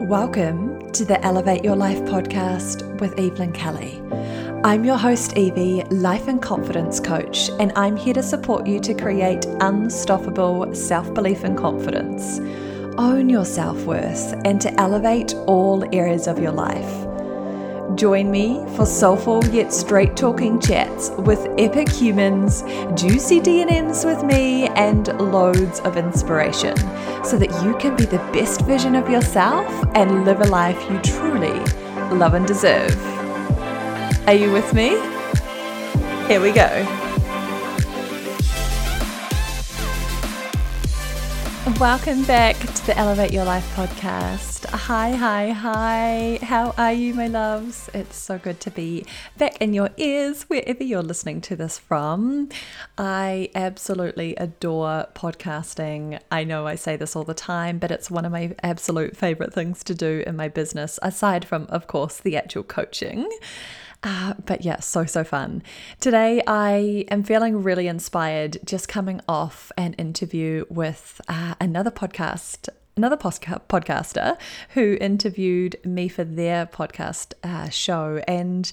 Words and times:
Welcome 0.00 0.92
to 0.92 1.04
the 1.04 1.20
Elevate 1.24 1.64
Your 1.64 1.74
Life 1.74 1.98
podcast 2.02 3.00
with 3.00 3.18
Evelyn 3.18 3.52
Kelly. 3.52 4.00
I'm 4.62 4.84
your 4.84 4.96
host, 4.96 5.36
Evie, 5.36 5.82
life 5.90 6.28
and 6.28 6.40
confidence 6.40 7.00
coach, 7.00 7.50
and 7.58 7.72
I'm 7.74 7.96
here 7.96 8.14
to 8.14 8.22
support 8.22 8.64
you 8.66 8.78
to 8.78 8.94
create 8.94 9.44
unstoppable 9.60 10.72
self 10.72 11.12
belief 11.12 11.42
and 11.42 11.58
confidence, 11.58 12.38
own 12.96 13.28
your 13.28 13.44
self 13.44 13.82
worth, 13.86 14.34
and 14.44 14.60
to 14.60 14.72
elevate 14.80 15.34
all 15.46 15.84
areas 15.92 16.28
of 16.28 16.38
your 16.38 16.52
life. 16.52 17.07
Join 17.98 18.30
me 18.30 18.64
for 18.76 18.86
soulful 18.86 19.44
yet 19.46 19.72
straight 19.72 20.16
talking 20.16 20.60
chats 20.60 21.10
with 21.18 21.48
epic 21.58 21.88
humans, 21.90 22.62
juicy 22.94 23.40
D&Ms 23.40 24.04
with 24.04 24.22
me, 24.22 24.68
and 24.68 25.08
loads 25.18 25.80
of 25.80 25.96
inspiration 25.96 26.76
so 27.24 27.36
that 27.36 27.50
you 27.64 27.76
can 27.78 27.96
be 27.96 28.04
the 28.04 28.18
best 28.32 28.60
version 28.60 28.94
of 28.94 29.10
yourself 29.10 29.66
and 29.96 30.24
live 30.24 30.40
a 30.40 30.44
life 30.44 30.80
you 30.88 31.00
truly 31.00 31.58
love 32.16 32.34
and 32.34 32.46
deserve. 32.46 32.96
Are 34.28 34.34
you 34.34 34.52
with 34.52 34.72
me? 34.72 34.90
Here 36.28 36.40
we 36.40 36.52
go. 36.52 37.07
Welcome 41.76 42.24
back 42.24 42.56
to 42.56 42.86
the 42.86 42.96
Elevate 42.96 43.30
Your 43.30 43.44
Life 43.44 43.76
podcast. 43.76 44.64
Hi, 44.70 45.10
hi, 45.10 45.50
hi. 45.50 46.38
How 46.42 46.74
are 46.78 46.92
you, 46.94 47.12
my 47.14 47.28
loves? 47.28 47.90
It's 47.92 48.16
so 48.16 48.38
good 48.38 48.58
to 48.60 48.70
be 48.70 49.04
back 49.36 49.60
in 49.60 49.74
your 49.74 49.90
ears 49.98 50.44
wherever 50.44 50.82
you're 50.82 51.02
listening 51.02 51.42
to 51.42 51.56
this 51.56 51.78
from. 51.78 52.48
I 52.96 53.50
absolutely 53.54 54.34
adore 54.36 55.08
podcasting. 55.14 56.18
I 56.32 56.42
know 56.42 56.66
I 56.66 56.74
say 56.74 56.96
this 56.96 57.14
all 57.14 57.24
the 57.24 57.34
time, 57.34 57.78
but 57.78 57.90
it's 57.90 58.10
one 58.10 58.24
of 58.24 58.32
my 58.32 58.56
absolute 58.62 59.16
favorite 59.16 59.52
things 59.52 59.84
to 59.84 59.94
do 59.94 60.24
in 60.26 60.36
my 60.36 60.48
business, 60.48 60.98
aside 61.02 61.44
from, 61.44 61.66
of 61.66 61.86
course, 61.86 62.18
the 62.18 62.36
actual 62.36 62.64
coaching. 62.64 63.28
Uh, 64.02 64.34
but 64.46 64.64
yeah, 64.64 64.78
so, 64.80 65.04
so 65.04 65.24
fun. 65.24 65.62
Today, 66.00 66.40
I 66.46 67.04
am 67.10 67.24
feeling 67.24 67.62
really 67.62 67.88
inspired 67.88 68.58
just 68.64 68.88
coming 68.88 69.20
off 69.28 69.72
an 69.76 69.94
interview 69.94 70.64
with 70.68 71.20
uh, 71.28 71.54
another 71.60 71.90
podcast 71.90 72.68
another 72.98 73.16
podcaster 73.16 74.36
who 74.70 74.98
interviewed 75.00 75.76
me 75.84 76.08
for 76.08 76.24
their 76.24 76.66
podcast 76.66 77.32
uh, 77.44 77.68
show. 77.68 78.20
And 78.26 78.70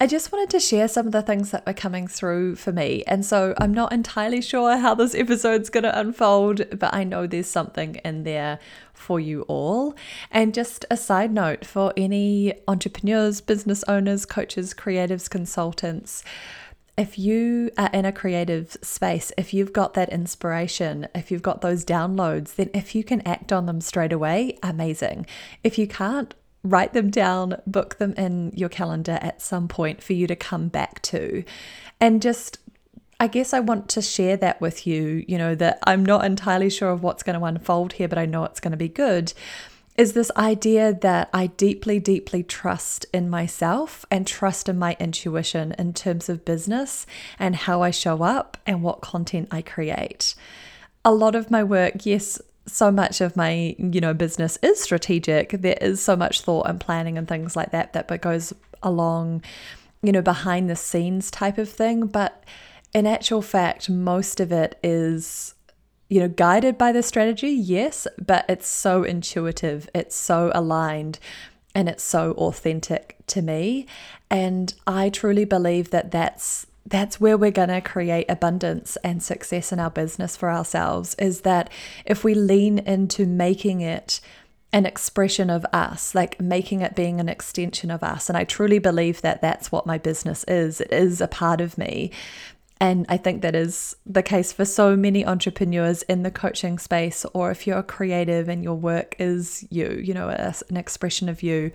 I 0.00 0.06
just 0.06 0.30
wanted 0.30 0.50
to 0.50 0.60
share 0.60 0.86
some 0.86 1.06
of 1.06 1.12
the 1.12 1.22
things 1.22 1.50
that 1.50 1.66
were 1.66 1.74
coming 1.74 2.06
through 2.06 2.54
for 2.54 2.72
me. 2.72 3.02
And 3.06 3.26
so 3.26 3.54
I'm 3.58 3.74
not 3.74 3.92
entirely 3.92 4.40
sure 4.40 4.76
how 4.76 4.94
this 4.94 5.14
episode's 5.14 5.70
going 5.70 5.82
to 5.82 5.98
unfold, 5.98 6.78
but 6.78 6.94
I 6.94 7.02
know 7.02 7.26
there's 7.26 7.48
something 7.48 7.96
in 8.04 8.22
there 8.22 8.60
for 8.92 9.18
you 9.18 9.42
all. 9.42 9.96
And 10.30 10.54
just 10.54 10.84
a 10.88 10.96
side 10.96 11.32
note 11.32 11.66
for 11.66 11.92
any 11.96 12.54
entrepreneurs, 12.68 13.40
business 13.40 13.82
owners, 13.88 14.24
coaches, 14.24 14.72
creatives, 14.72 15.28
consultants 15.28 16.22
if 16.96 17.18
you 17.18 17.70
are 17.76 17.90
in 17.92 18.04
a 18.04 18.12
creative 18.12 18.76
space, 18.82 19.32
if 19.36 19.52
you've 19.52 19.72
got 19.72 19.94
that 19.94 20.10
inspiration, 20.10 21.08
if 21.14 21.30
you've 21.30 21.42
got 21.42 21.60
those 21.60 21.84
downloads, 21.84 22.54
then 22.54 22.70
if 22.72 22.94
you 22.94 23.02
can 23.02 23.20
act 23.26 23.52
on 23.52 23.66
them 23.66 23.80
straight 23.80 24.12
away, 24.12 24.58
amazing. 24.62 25.26
If 25.64 25.76
you 25.76 25.88
can't, 25.88 26.34
write 26.62 26.94
them 26.94 27.10
down, 27.10 27.60
book 27.66 27.98
them 27.98 28.14
in 28.16 28.50
your 28.54 28.70
calendar 28.70 29.18
at 29.20 29.42
some 29.42 29.68
point 29.68 30.02
for 30.02 30.14
you 30.14 30.26
to 30.26 30.34
come 30.34 30.68
back 30.68 31.02
to. 31.02 31.44
And 32.00 32.22
just, 32.22 32.58
I 33.20 33.26
guess 33.26 33.52
I 33.52 33.60
want 33.60 33.88
to 33.90 34.00
share 34.00 34.36
that 34.38 34.60
with 34.60 34.86
you, 34.86 35.24
you 35.28 35.36
know, 35.36 35.54
that 35.56 35.78
I'm 35.86 36.06
not 36.06 36.24
entirely 36.24 36.70
sure 36.70 36.90
of 36.90 37.02
what's 37.02 37.22
going 37.22 37.38
to 37.38 37.44
unfold 37.44 37.94
here, 37.94 38.08
but 38.08 38.18
I 38.18 38.24
know 38.24 38.44
it's 38.44 38.60
going 38.60 38.70
to 38.70 38.78
be 38.78 38.88
good 38.88 39.34
is 39.96 40.12
this 40.12 40.30
idea 40.36 40.92
that 40.92 41.30
I 41.32 41.46
deeply, 41.48 42.00
deeply 42.00 42.42
trust 42.42 43.06
in 43.12 43.30
myself 43.30 44.04
and 44.10 44.26
trust 44.26 44.68
in 44.68 44.78
my 44.78 44.96
intuition 44.98 45.74
in 45.78 45.92
terms 45.92 46.28
of 46.28 46.44
business 46.44 47.06
and 47.38 47.54
how 47.54 47.82
I 47.82 47.90
show 47.90 48.22
up 48.22 48.56
and 48.66 48.82
what 48.82 49.00
content 49.00 49.48
I 49.50 49.62
create. 49.62 50.34
A 51.04 51.12
lot 51.12 51.34
of 51.34 51.50
my 51.50 51.62
work, 51.62 52.04
yes, 52.04 52.40
so 52.66 52.90
much 52.90 53.20
of 53.20 53.36
my 53.36 53.76
you 53.78 54.00
know 54.00 54.14
business 54.14 54.58
is 54.62 54.80
strategic 54.80 55.50
there 55.50 55.76
is 55.80 56.00
so 56.02 56.16
much 56.16 56.40
thought 56.40 56.66
and 56.66 56.80
planning 56.80 57.18
and 57.18 57.28
things 57.28 57.54
like 57.54 57.72
that 57.72 57.92
that 57.92 58.08
but 58.08 58.22
goes 58.22 58.54
along 58.82 59.42
you 60.02 60.10
know 60.10 60.22
behind 60.22 60.70
the 60.70 60.76
scenes 60.76 61.30
type 61.30 61.58
of 61.58 61.68
thing 61.68 62.06
but 62.06 62.42
in 62.94 63.06
actual 63.06 63.42
fact 63.42 63.90
most 63.90 64.40
of 64.40 64.50
it 64.50 64.78
is 64.82 65.54
you 66.08 66.20
know, 66.20 66.28
guided 66.28 66.78
by 66.78 66.92
the 66.92 67.02
strategy, 67.02 67.50
yes, 67.50 68.06
but 68.24 68.44
it's 68.48 68.66
so 68.66 69.02
intuitive, 69.02 69.88
it's 69.94 70.14
so 70.14 70.52
aligned, 70.54 71.18
and 71.74 71.88
it's 71.88 72.04
so 72.04 72.32
authentic 72.32 73.16
to 73.28 73.42
me. 73.42 73.86
And 74.30 74.74
I 74.86 75.10
truly 75.10 75.44
believe 75.44 75.90
that 75.90 76.10
that's 76.10 76.66
that's 76.86 77.18
where 77.18 77.38
we're 77.38 77.50
going 77.50 77.70
to 77.70 77.80
create 77.80 78.26
abundance 78.28 78.96
and 79.02 79.22
success 79.22 79.72
in 79.72 79.80
our 79.80 79.90
business 79.90 80.36
for 80.36 80.50
ourselves 80.50 81.14
is 81.14 81.40
that 81.40 81.70
if 82.04 82.24
we 82.24 82.34
lean 82.34 82.78
into 82.78 83.24
making 83.24 83.80
it 83.80 84.20
an 84.74 84.84
expression 84.84 85.50
of 85.50 85.64
us, 85.72 86.16
like 86.16 86.40
making 86.40 86.80
it 86.80 86.96
being 86.96 87.20
an 87.20 87.28
extension 87.28 87.92
of 87.92 88.02
us. 88.02 88.28
And 88.28 88.36
I 88.36 88.42
truly 88.42 88.80
believe 88.80 89.22
that 89.22 89.40
that's 89.40 89.70
what 89.70 89.86
my 89.86 89.98
business 89.98 90.44
is. 90.48 90.80
It 90.80 90.92
is 90.92 91.20
a 91.20 91.28
part 91.28 91.60
of 91.60 91.78
me. 91.78 92.10
And 92.80 93.06
I 93.08 93.16
think 93.16 93.42
that 93.42 93.54
is 93.54 93.96
the 94.04 94.22
case 94.22 94.52
for 94.52 94.64
so 94.64 94.96
many 94.96 95.24
entrepreneurs 95.24 96.02
in 96.02 96.22
the 96.22 96.30
coaching 96.30 96.78
space, 96.78 97.24
or 97.32 97.50
if 97.50 97.66
you're 97.66 97.82
creative 97.82 98.48
and 98.48 98.62
your 98.64 98.74
work 98.74 99.14
is 99.18 99.66
you, 99.70 100.00
you 100.02 100.12
know, 100.12 100.28
an 100.28 100.76
expression 100.76 101.28
of 101.28 101.42
you. 101.42 101.72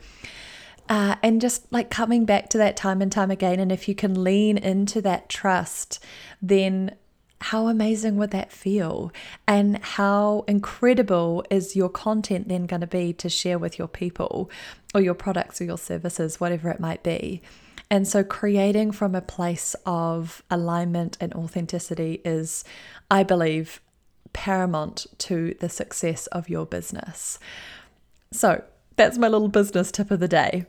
Uh, 0.90 1.16
and 1.22 1.40
just 1.40 1.72
like 1.72 1.92
coming 1.92 2.26
back 2.26 2.50
to 2.50 2.58
that 2.58 2.76
time 2.76 3.02
and 3.02 3.12
time 3.12 3.30
again. 3.30 3.60
And 3.60 3.72
if 3.72 3.88
you 3.88 3.94
can 3.94 4.24
lean 4.24 4.58
into 4.58 5.02
that 5.04 5.30
trust, 5.30 6.04
then 6.42 6.96
how 7.42 7.68
amazing 7.68 8.18
would 8.18 8.32
that 8.32 8.52
feel? 8.52 9.12
And 9.48 9.78
how 9.84 10.44
incredible 10.48 11.46
is 11.50 11.76
your 11.76 11.90
content 11.90 12.48
then 12.50 12.66
going 12.66 12.82
to 12.82 12.88
be 12.88 13.14
to 13.14 13.30
share 13.30 13.60
with 13.60 13.78
your 13.78 13.88
people 13.88 14.50
or 14.94 15.02
your 15.02 15.14
products 15.14 15.62
or 15.62 15.66
your 15.66 15.78
services, 15.78 16.40
whatever 16.40 16.70
it 16.70 16.80
might 16.80 17.04
be? 17.04 17.42
And 17.92 18.08
so, 18.08 18.24
creating 18.24 18.92
from 18.92 19.16
a 19.16 19.22
place 19.22 19.76
of 19.86 20.44
alignment 20.52 21.18
and 21.20 21.34
authenticity 21.34 22.22
is, 22.24 22.64
I 23.10 23.24
believe, 23.24 23.82
paramount 24.32 25.08
to 25.20 25.56
the 25.60 25.70
success 25.70 26.28
of 26.28 26.50
your 26.50 26.68
business. 26.68 27.40
So, 28.32 28.64
that's 28.96 29.18
my 29.18 29.28
little 29.28 29.48
business 29.48 29.92
tip 29.92 30.12
of 30.12 30.20
the 30.20 30.28
day. 30.28 30.66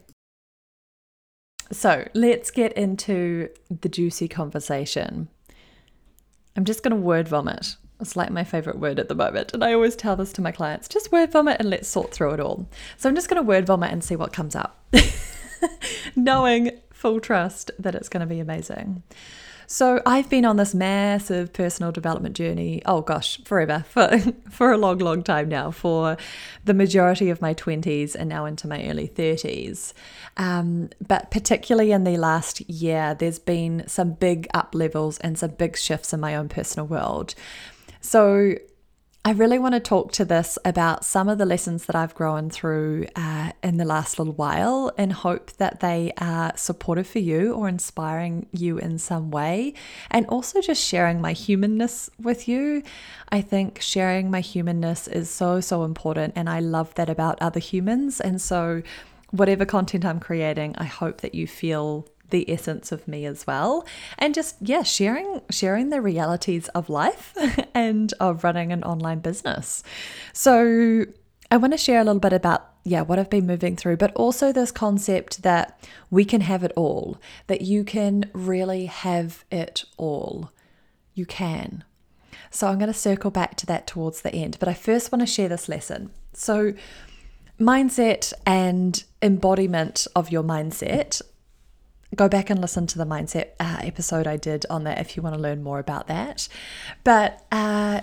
So, 1.70 2.08
let's 2.14 2.50
get 2.50 2.72
into 2.72 3.50
the 3.68 3.90
juicy 3.90 4.26
conversation. 4.26 5.28
I'm 6.56 6.64
just 6.64 6.82
going 6.82 6.96
to 6.96 7.00
word 7.00 7.28
vomit. 7.28 7.76
It's 8.00 8.16
like 8.16 8.30
my 8.30 8.44
favorite 8.44 8.78
word 8.78 8.98
at 8.98 9.08
the 9.08 9.14
moment. 9.14 9.52
And 9.52 9.62
I 9.62 9.74
always 9.74 9.94
tell 9.94 10.16
this 10.16 10.32
to 10.32 10.40
my 10.40 10.52
clients 10.52 10.88
just 10.88 11.12
word 11.12 11.30
vomit 11.30 11.58
and 11.60 11.68
let's 11.68 11.86
sort 11.86 12.12
through 12.12 12.32
it 12.32 12.40
all. 12.40 12.66
So 12.96 13.10
I'm 13.10 13.14
just 13.14 13.28
going 13.28 13.36
to 13.36 13.46
word 13.46 13.66
vomit 13.66 13.92
and 13.92 14.02
see 14.02 14.16
what 14.16 14.32
comes 14.32 14.56
up, 14.56 14.82
knowing 16.16 16.80
full 17.00 17.18
trust 17.18 17.70
that 17.78 17.94
it's 17.94 18.10
going 18.10 18.20
to 18.20 18.26
be 18.26 18.40
amazing. 18.40 19.02
So 19.66 20.02
I've 20.04 20.28
been 20.28 20.44
on 20.44 20.56
this 20.56 20.74
massive 20.74 21.52
personal 21.52 21.92
development 21.92 22.36
journey, 22.36 22.82
oh 22.84 23.00
gosh, 23.00 23.42
forever, 23.44 23.84
for, 23.88 24.18
for 24.50 24.72
a 24.72 24.76
long, 24.76 24.98
long 24.98 25.22
time 25.22 25.48
now, 25.48 25.70
for 25.70 26.18
the 26.64 26.74
majority 26.74 27.30
of 27.30 27.40
my 27.40 27.54
20s 27.54 28.14
and 28.14 28.28
now 28.28 28.44
into 28.44 28.68
my 28.68 28.86
early 28.86 29.08
30s. 29.08 29.94
Um, 30.36 30.90
but 31.06 31.30
particularly 31.30 31.92
in 31.92 32.04
the 32.04 32.18
last 32.18 32.60
year, 32.68 33.14
there's 33.18 33.38
been 33.38 33.84
some 33.86 34.12
big 34.14 34.46
up 34.52 34.74
levels 34.74 35.18
and 35.20 35.38
some 35.38 35.52
big 35.52 35.78
shifts 35.78 36.12
in 36.12 36.20
my 36.20 36.34
own 36.34 36.48
personal 36.48 36.86
world. 36.86 37.34
So 38.02 38.56
I 39.22 39.32
really 39.32 39.58
want 39.58 39.74
to 39.74 39.80
talk 39.80 40.12
to 40.12 40.24
this 40.24 40.58
about 40.64 41.04
some 41.04 41.28
of 41.28 41.36
the 41.36 41.44
lessons 41.44 41.84
that 41.84 41.94
I've 41.94 42.14
grown 42.14 42.48
through 42.48 43.06
uh, 43.14 43.52
in 43.62 43.76
the 43.76 43.84
last 43.84 44.18
little 44.18 44.32
while 44.32 44.92
and 44.96 45.12
hope 45.12 45.52
that 45.58 45.80
they 45.80 46.14
are 46.16 46.52
supportive 46.56 47.06
for 47.06 47.18
you 47.18 47.52
or 47.52 47.68
inspiring 47.68 48.46
you 48.50 48.78
in 48.78 48.98
some 48.98 49.30
way. 49.30 49.74
And 50.10 50.24
also 50.28 50.62
just 50.62 50.82
sharing 50.82 51.20
my 51.20 51.32
humanness 51.34 52.08
with 52.18 52.48
you. 52.48 52.82
I 53.28 53.42
think 53.42 53.82
sharing 53.82 54.30
my 54.30 54.40
humanness 54.40 55.06
is 55.06 55.28
so, 55.28 55.60
so 55.60 55.84
important. 55.84 56.32
And 56.34 56.48
I 56.48 56.60
love 56.60 56.94
that 56.94 57.10
about 57.10 57.42
other 57.42 57.60
humans. 57.60 58.22
And 58.22 58.40
so, 58.40 58.82
whatever 59.32 59.66
content 59.66 60.06
I'm 60.06 60.18
creating, 60.18 60.76
I 60.78 60.84
hope 60.84 61.20
that 61.20 61.34
you 61.34 61.46
feel 61.46 62.08
the 62.30 62.50
essence 62.50 62.92
of 62.92 63.06
me 63.06 63.24
as 63.26 63.46
well. 63.46 63.86
And 64.18 64.34
just 64.34 64.56
yeah 64.60 64.82
sharing 64.82 65.42
sharing 65.50 65.90
the 65.90 66.00
realities 66.00 66.68
of 66.68 66.88
life 66.88 67.34
and 67.74 68.12
of 68.20 68.44
running 68.44 68.72
an 68.72 68.82
online 68.84 69.20
business. 69.20 69.82
So 70.32 71.06
i 71.52 71.56
want 71.56 71.72
to 71.72 71.78
share 71.78 72.00
a 72.00 72.04
little 72.04 72.20
bit 72.20 72.32
about 72.32 72.68
yeah 72.84 73.00
what 73.00 73.18
i've 73.18 73.28
been 73.28 73.44
moving 73.46 73.74
through 73.74 73.96
but 73.96 74.14
also 74.14 74.52
this 74.52 74.70
concept 74.70 75.42
that 75.42 75.80
we 76.08 76.24
can 76.24 76.42
have 76.42 76.62
it 76.62 76.72
all 76.76 77.20
that 77.48 77.60
you 77.62 77.82
can 77.84 78.30
really 78.32 78.86
have 78.86 79.44
it 79.50 79.84
all. 79.96 80.50
You 81.14 81.26
can. 81.26 81.84
So 82.50 82.68
i'm 82.68 82.78
going 82.78 82.92
to 82.92 82.98
circle 82.98 83.30
back 83.30 83.56
to 83.56 83.66
that 83.66 83.86
towards 83.86 84.22
the 84.22 84.34
end 84.34 84.56
but 84.60 84.68
i 84.68 84.74
first 84.74 85.10
want 85.10 85.20
to 85.20 85.26
share 85.26 85.48
this 85.48 85.68
lesson. 85.68 86.10
So 86.32 86.74
mindset 87.60 88.32
and 88.46 89.04
embodiment 89.20 90.06
of 90.16 90.30
your 90.30 90.42
mindset. 90.42 91.20
Go 92.16 92.28
back 92.28 92.50
and 92.50 92.60
listen 92.60 92.86
to 92.88 92.98
the 92.98 93.06
mindset 93.06 93.50
uh, 93.60 93.78
episode 93.82 94.26
I 94.26 94.36
did 94.36 94.66
on 94.68 94.84
that 94.84 94.98
if 94.98 95.16
you 95.16 95.22
want 95.22 95.36
to 95.36 95.40
learn 95.40 95.62
more 95.62 95.78
about 95.78 96.08
that. 96.08 96.48
But 97.04 97.44
uh, 97.52 98.00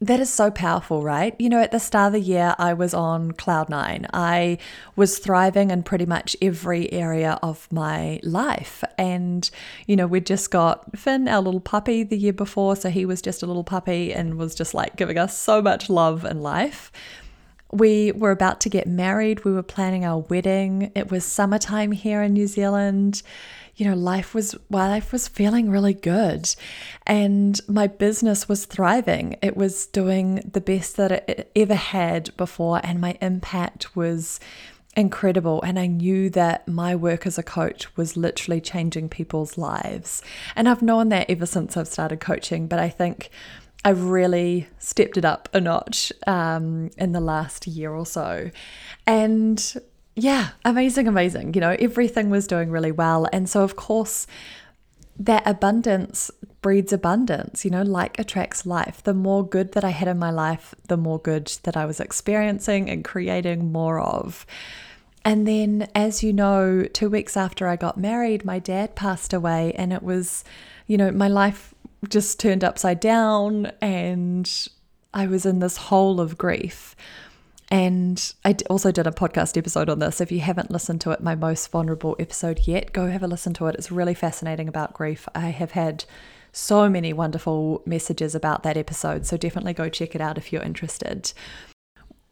that 0.00 0.20
is 0.20 0.32
so 0.32 0.50
powerful, 0.50 1.02
right? 1.02 1.34
You 1.40 1.48
know, 1.48 1.60
at 1.60 1.72
the 1.72 1.80
start 1.80 2.08
of 2.08 2.12
the 2.12 2.20
year, 2.20 2.54
I 2.58 2.72
was 2.72 2.94
on 2.94 3.32
cloud 3.32 3.68
nine. 3.68 4.06
I 4.12 4.58
was 4.94 5.18
thriving 5.18 5.70
in 5.70 5.82
pretty 5.82 6.06
much 6.06 6.36
every 6.40 6.92
area 6.92 7.38
of 7.42 7.66
my 7.72 8.20
life. 8.22 8.84
And, 8.96 9.50
you 9.86 9.96
know, 9.96 10.06
we'd 10.06 10.26
just 10.26 10.50
got 10.50 10.96
Finn, 10.96 11.26
our 11.26 11.42
little 11.42 11.60
puppy, 11.60 12.04
the 12.04 12.16
year 12.16 12.32
before. 12.32 12.76
So 12.76 12.90
he 12.90 13.04
was 13.04 13.20
just 13.20 13.42
a 13.42 13.46
little 13.46 13.64
puppy 13.64 14.14
and 14.14 14.36
was 14.36 14.54
just 14.54 14.72
like 14.72 14.94
giving 14.94 15.18
us 15.18 15.36
so 15.36 15.60
much 15.60 15.90
love 15.90 16.24
and 16.24 16.42
life. 16.42 16.92
We 17.70 18.12
were 18.12 18.30
about 18.30 18.60
to 18.62 18.68
get 18.68 18.86
married. 18.86 19.44
We 19.44 19.52
were 19.52 19.62
planning 19.62 20.04
our 20.04 20.20
wedding. 20.20 20.92
It 20.94 21.10
was 21.10 21.24
summertime 21.24 21.92
here 21.92 22.22
in 22.22 22.32
New 22.32 22.46
Zealand 22.46 23.22
you 23.78 23.86
know, 23.86 23.94
life 23.94 24.34
was, 24.34 24.56
well, 24.68 24.88
life 24.88 25.12
was 25.12 25.28
feeling 25.28 25.70
really 25.70 25.94
good 25.94 26.52
and 27.06 27.60
my 27.68 27.86
business 27.86 28.48
was 28.48 28.66
thriving. 28.66 29.36
It 29.40 29.56
was 29.56 29.86
doing 29.86 30.50
the 30.52 30.60
best 30.60 30.96
that 30.96 31.12
it 31.12 31.50
ever 31.54 31.76
had 31.76 32.36
before, 32.36 32.80
and 32.82 33.00
my 33.00 33.16
impact 33.22 33.96
was 33.96 34.40
incredible. 34.96 35.62
And 35.62 35.78
I 35.78 35.86
knew 35.86 36.28
that 36.30 36.66
my 36.66 36.96
work 36.96 37.24
as 37.24 37.38
a 37.38 37.42
coach 37.42 37.96
was 37.96 38.16
literally 38.16 38.60
changing 38.60 39.08
people's 39.10 39.56
lives. 39.56 40.22
And 40.56 40.68
I've 40.68 40.82
known 40.82 41.08
that 41.10 41.30
ever 41.30 41.46
since 41.46 41.76
I've 41.76 41.86
started 41.86 42.18
coaching, 42.18 42.66
but 42.66 42.80
I 42.80 42.88
think 42.88 43.30
I've 43.84 44.04
really 44.04 44.68
stepped 44.78 45.16
it 45.16 45.24
up 45.24 45.48
a 45.52 45.60
notch 45.60 46.12
um, 46.26 46.90
in 46.98 47.12
the 47.12 47.20
last 47.20 47.66
year 47.66 47.92
or 47.92 48.04
so. 48.04 48.50
And 49.06 49.74
yeah, 50.16 50.50
amazing, 50.64 51.06
amazing. 51.06 51.54
You 51.54 51.60
know, 51.60 51.76
everything 51.78 52.28
was 52.28 52.46
doing 52.46 52.70
really 52.70 52.92
well. 52.92 53.28
And 53.32 53.48
so, 53.48 53.62
of 53.62 53.76
course, 53.76 54.26
that 55.18 55.42
abundance 55.46 56.30
breeds 56.60 56.92
abundance, 56.92 57.64
you 57.64 57.70
know, 57.70 57.82
like 57.82 58.18
attracts 58.18 58.66
life. 58.66 59.02
The 59.02 59.14
more 59.14 59.46
good 59.46 59.72
that 59.72 59.84
I 59.84 59.90
had 59.90 60.08
in 60.08 60.18
my 60.18 60.30
life, 60.30 60.74
the 60.88 60.96
more 60.96 61.18
good 61.20 61.46
that 61.62 61.76
I 61.76 61.86
was 61.86 62.00
experiencing 62.00 62.90
and 62.90 63.04
creating 63.04 63.70
more 63.70 64.00
of. 64.00 64.44
And 65.24 65.46
then, 65.46 65.88
as 65.94 66.22
you 66.22 66.32
know, 66.32 66.84
two 66.92 67.10
weeks 67.10 67.36
after 67.36 67.68
I 67.68 67.76
got 67.76 67.98
married, 67.98 68.44
my 68.44 68.58
dad 68.58 68.94
passed 68.94 69.32
away, 69.32 69.72
and 69.76 69.92
it 69.92 70.02
was, 70.02 70.42
you 70.86 70.96
know, 70.96 71.10
my 71.10 71.28
life 71.28 71.74
just 72.08 72.38
turned 72.38 72.62
upside 72.62 73.00
down, 73.00 73.72
and 73.80 74.68
I 75.12 75.26
was 75.26 75.46
in 75.46 75.58
this 75.58 75.76
hole 75.76 76.20
of 76.20 76.38
grief. 76.38 76.94
And 77.70 78.32
I 78.44 78.56
also 78.70 78.90
did 78.90 79.06
a 79.06 79.10
podcast 79.10 79.58
episode 79.58 79.90
on 79.90 79.98
this. 79.98 80.20
If 80.20 80.32
you 80.32 80.40
haven't 80.40 80.70
listened 80.70 81.02
to 81.02 81.10
it, 81.10 81.22
my 81.22 81.34
most 81.34 81.70
vulnerable 81.70 82.16
episode 82.18 82.60
yet, 82.66 82.92
go 82.92 83.08
have 83.08 83.22
a 83.22 83.26
listen 83.26 83.52
to 83.54 83.66
it. 83.66 83.74
It's 83.74 83.92
really 83.92 84.14
fascinating 84.14 84.68
about 84.68 84.94
grief. 84.94 85.28
I 85.34 85.50
have 85.50 85.72
had 85.72 86.04
so 86.50 86.88
many 86.88 87.12
wonderful 87.12 87.82
messages 87.84 88.34
about 88.34 88.62
that 88.62 88.78
episode. 88.78 89.26
So 89.26 89.36
definitely 89.36 89.74
go 89.74 89.90
check 89.90 90.14
it 90.14 90.20
out 90.20 90.38
if 90.38 90.50
you're 90.50 90.62
interested. 90.62 91.32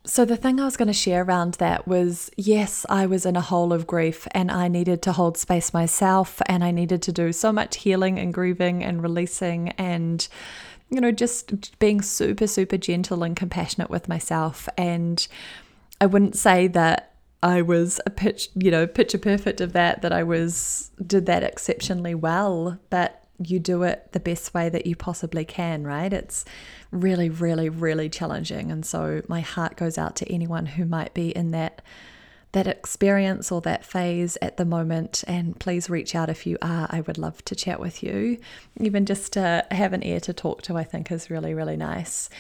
So, 0.06 0.24
the 0.24 0.36
thing 0.36 0.60
I 0.60 0.64
was 0.64 0.76
going 0.76 0.86
to 0.86 0.94
share 0.94 1.24
around 1.24 1.54
that 1.54 1.88
was 1.88 2.30
yes, 2.36 2.86
I 2.88 3.06
was 3.06 3.26
in 3.26 3.34
a 3.34 3.40
hole 3.40 3.72
of 3.72 3.86
grief 3.86 4.28
and 4.30 4.50
I 4.52 4.68
needed 4.68 5.02
to 5.02 5.12
hold 5.12 5.36
space 5.36 5.74
myself 5.74 6.40
and 6.46 6.62
I 6.62 6.70
needed 6.70 7.02
to 7.02 7.12
do 7.12 7.32
so 7.32 7.50
much 7.52 7.78
healing 7.78 8.18
and 8.18 8.32
grieving 8.32 8.84
and 8.84 9.02
releasing 9.02 9.70
and 9.70 10.26
you 10.90 11.00
know, 11.00 11.10
just 11.10 11.78
being 11.78 12.00
super, 12.00 12.46
super 12.46 12.76
gentle 12.76 13.22
and 13.22 13.34
compassionate 13.36 13.90
with 13.90 14.08
myself. 14.08 14.68
And 14.78 15.26
I 16.00 16.06
wouldn't 16.06 16.36
say 16.36 16.68
that 16.68 17.14
I 17.42 17.62
was 17.62 18.00
a 18.06 18.10
pitch, 18.10 18.48
you 18.54 18.70
know, 18.70 18.86
picture 18.86 19.18
perfect 19.18 19.60
of 19.60 19.72
that, 19.72 20.02
that 20.02 20.12
I 20.12 20.22
was, 20.22 20.90
did 21.04 21.26
that 21.26 21.42
exceptionally 21.42 22.14
well, 22.14 22.78
but 22.90 23.25
you 23.42 23.58
do 23.58 23.82
it 23.82 24.12
the 24.12 24.20
best 24.20 24.54
way 24.54 24.68
that 24.68 24.86
you 24.86 24.96
possibly 24.96 25.44
can, 25.44 25.84
right? 25.84 26.12
It's 26.12 26.44
really, 26.90 27.28
really, 27.28 27.68
really 27.68 28.08
challenging. 28.08 28.70
And 28.70 28.84
so 28.84 29.22
my 29.28 29.40
heart 29.40 29.76
goes 29.76 29.98
out 29.98 30.16
to 30.16 30.32
anyone 30.32 30.66
who 30.66 30.84
might 30.84 31.14
be 31.14 31.30
in 31.30 31.50
that 31.50 31.82
that 32.56 32.66
experience 32.66 33.52
or 33.52 33.60
that 33.60 33.84
phase 33.84 34.38
at 34.40 34.56
the 34.56 34.64
moment. 34.64 35.22
And 35.28 35.60
please 35.60 35.90
reach 35.90 36.14
out 36.14 36.30
if 36.30 36.46
you 36.46 36.56
are. 36.62 36.86
I 36.88 37.02
would 37.02 37.18
love 37.18 37.44
to 37.44 37.54
chat 37.54 37.78
with 37.78 38.02
you. 38.02 38.38
Even 38.80 39.04
just 39.04 39.34
to 39.34 39.66
have 39.70 39.92
an 39.92 40.02
ear 40.02 40.20
to 40.20 40.32
talk 40.32 40.62
to, 40.62 40.74
I 40.74 40.82
think 40.82 41.12
is 41.12 41.28
really, 41.28 41.52
really 41.52 41.76
nice. 41.76 42.30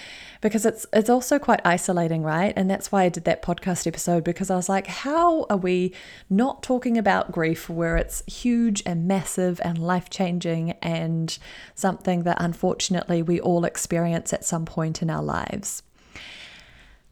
Because 0.40 0.64
it's 0.64 0.86
it's 0.90 1.10
also 1.10 1.38
quite 1.38 1.60
isolating, 1.66 2.22
right? 2.22 2.54
And 2.56 2.70
that's 2.70 2.90
why 2.90 3.02
I 3.02 3.10
did 3.10 3.24
that 3.24 3.42
podcast 3.42 3.86
episode 3.86 4.24
because 4.24 4.48
I 4.50 4.56
was 4.56 4.70
like, 4.70 4.86
how 4.86 5.44
are 5.50 5.58
we 5.58 5.92
not 6.30 6.62
talking 6.62 6.96
about 6.96 7.30
grief 7.30 7.68
where 7.68 7.98
it's 7.98 8.22
huge 8.26 8.82
and 8.86 9.06
massive 9.06 9.60
and 9.62 9.76
life-changing 9.76 10.70
and 10.80 11.36
something 11.74 12.22
that 12.22 12.38
unfortunately 12.40 13.20
we 13.20 13.38
all 13.38 13.66
experience 13.66 14.32
at 14.32 14.46
some 14.46 14.64
point 14.64 15.02
in 15.02 15.10
our 15.10 15.22
lives? 15.22 15.82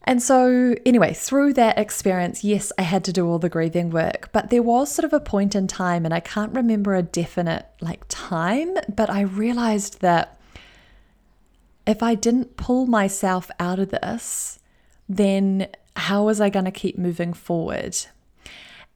And 0.07 0.23
so, 0.23 0.75
anyway, 0.85 1.15
through 1.15 1.55
that 1.55 1.79
experience, 1.79 2.45
yes, 2.45 2.71
I 2.79 2.83
had 2.83 3.05
to 3.05 3.13
do 3.13 3.27
all 3.27 3.39
the 3.39 3.49
grieving 3.49 3.89
work, 3.89 4.29
but 4.33 4.51
there 4.51 4.63
was 4.63 4.93
sort 4.93 5.07
of 5.07 5.15
a 5.15 5.21
point 5.21 5.55
in 5.55 5.67
time, 5.67 6.05
and 6.05 6.13
I 6.13 6.21
can't 6.21 6.53
remember 6.53 6.95
a 6.95 7.03
definite 7.03 7.67
like 7.81 8.05
time, 8.09 8.77
but 8.95 9.09
I 9.09 9.23
realized 9.23 10.03
that 10.03 10.39
if 11.87 12.03
I 12.03 12.15
didn't 12.15 12.57
pull 12.57 12.87
myself 12.87 13.51
out 13.59 13.79
of 13.79 13.91
this, 13.91 14.59
then 15.09 15.69
how 15.97 16.25
was 16.25 16.41
I 16.41 16.51
going 16.51 16.65
to 16.67 16.71
keep 16.71 16.99
moving 16.99 17.33
forward? 17.33 17.97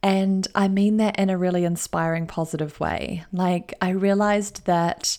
And 0.03 0.47
I 0.55 0.69
mean 0.69 0.99
that 0.99 1.19
in 1.19 1.31
a 1.31 1.39
really 1.39 1.65
inspiring, 1.65 2.27
positive 2.27 2.79
way. 2.81 3.25
Like, 3.33 3.75
I 3.81 3.91
realized 3.91 4.67
that 4.67 5.19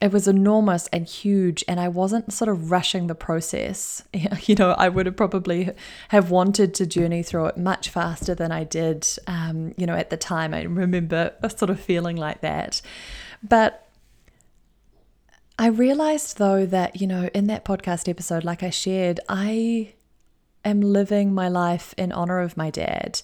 it 0.00 0.12
was 0.12 0.28
enormous 0.28 0.88
and 0.88 1.06
huge 1.06 1.64
and 1.66 1.80
i 1.80 1.88
wasn't 1.88 2.32
sort 2.32 2.48
of 2.48 2.70
rushing 2.70 3.06
the 3.06 3.14
process. 3.14 4.02
You 4.46 4.54
know 4.54 4.72
i 4.72 4.88
would 4.88 5.06
have 5.06 5.16
probably 5.16 5.70
have 6.08 6.30
wanted 6.30 6.74
to 6.74 6.86
journey 6.86 7.22
through 7.22 7.46
it 7.46 7.56
much 7.56 7.88
faster 7.88 8.34
than 8.34 8.52
i 8.52 8.64
did 8.64 9.06
um, 9.26 9.74
you 9.76 9.86
know 9.86 9.94
at 9.94 10.10
the 10.10 10.16
time. 10.16 10.54
I 10.54 10.62
remember 10.62 11.32
a 11.42 11.50
sort 11.50 11.70
of 11.70 11.80
feeling 11.80 12.16
like 12.16 12.40
that. 12.42 12.82
But 13.42 13.86
i 15.58 15.66
realized 15.66 16.36
though 16.38 16.66
that 16.66 17.00
you 17.00 17.06
know 17.06 17.30
in 17.32 17.46
that 17.46 17.64
podcast 17.64 18.08
episode 18.08 18.44
like 18.44 18.62
i 18.62 18.68
shared 18.68 19.18
i 19.28 19.92
am 20.64 20.82
living 20.82 21.32
my 21.32 21.48
life 21.48 21.94
in 21.96 22.12
honor 22.12 22.40
of 22.40 22.56
my 22.56 22.68
dad 22.70 23.22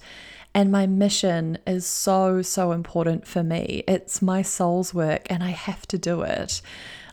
and 0.55 0.71
my 0.71 0.87
mission 0.87 1.59
is 1.67 1.87
so, 1.87 2.43
so 2.43 2.73
important 2.73 3.27
for 3.27 3.43
me. 3.43 3.85
It's 3.89 4.21
my 4.21 4.43
soul's 4.43 4.93
work 4.93 5.31
and 5.31 5.43
I 5.43 5.51
have 5.51 5.87
to 5.89 5.99
do 5.99 6.23
it. 6.23 6.61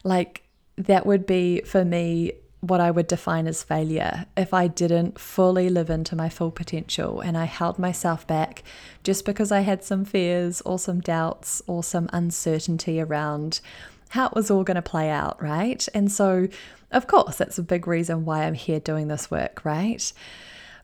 Like, 0.03 0.43
that 0.77 1.05
would 1.05 1.25
be 1.25 1.61
for 1.61 1.85
me 1.85 2.33
what 2.61 2.81
I 2.81 2.91
would 2.91 3.07
define 3.07 3.47
as 3.47 3.63
failure 3.63 4.25
if 4.35 4.53
I 4.53 4.67
didn't 4.67 5.17
fully 5.17 5.69
live 5.69 5.89
into 5.89 6.15
my 6.15 6.27
full 6.27 6.51
potential 6.51 7.21
and 7.21 7.37
I 7.37 7.45
held 7.45 7.79
myself 7.79 8.27
back 8.27 8.63
just 9.03 9.23
because 9.23 9.51
I 9.51 9.61
had 9.61 9.83
some 9.83 10.03
fears 10.03 10.59
or 10.61 10.77
some 10.77 10.99
doubts 10.99 11.61
or 11.67 11.83
some 11.83 12.09
uncertainty 12.11 12.99
around 12.99 13.61
how 14.09 14.27
it 14.27 14.35
was 14.35 14.51
all 14.51 14.63
going 14.63 14.75
to 14.75 14.81
play 14.81 15.09
out, 15.09 15.41
right? 15.41 15.87
And 15.93 16.11
so, 16.11 16.49
of 16.91 17.07
course, 17.07 17.37
that's 17.37 17.59
a 17.59 17.63
big 17.63 17.87
reason 17.87 18.25
why 18.25 18.43
I'm 18.43 18.55
here 18.55 18.79
doing 18.79 19.07
this 19.07 19.31
work, 19.31 19.63
right? 19.63 20.11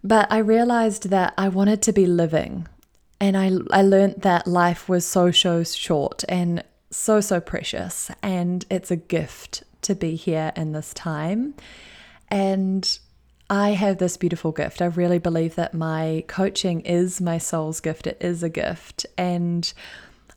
But 0.06 0.32
I 0.32 0.38
realized 0.38 1.10
that 1.10 1.34
I 1.36 1.50
wanted 1.50 1.82
to 1.82 1.92
be 1.92 2.06
living. 2.06 2.68
And 3.20 3.36
I, 3.36 3.50
I 3.72 3.82
learned 3.82 4.22
that 4.22 4.46
life 4.46 4.88
was 4.88 5.04
so, 5.04 5.32
so 5.32 5.64
short 5.64 6.24
and 6.30 6.64
so, 6.92 7.22
so 7.22 7.40
precious. 7.40 8.12
And 8.22 8.64
it's 8.70 8.92
a 8.92 8.96
gift 8.96 9.64
to 9.82 9.96
be 9.96 10.16
here 10.16 10.54
in 10.56 10.74
this 10.74 10.94
time. 10.94 11.56
And 12.30 13.00
I 13.50 13.72
have 13.72 13.98
this 13.98 14.16
beautiful 14.16 14.52
gift. 14.52 14.80
I 14.80 14.86
really 14.86 15.18
believe 15.18 15.56
that 15.56 15.74
my 15.74 16.24
coaching 16.28 16.82
is 16.82 17.20
my 17.20 17.40
soul's 17.40 17.80
gift, 17.80 18.06
it 18.06 18.18
is 18.22 18.44
a 18.44 18.50
gift. 18.50 19.08
And 19.18 19.74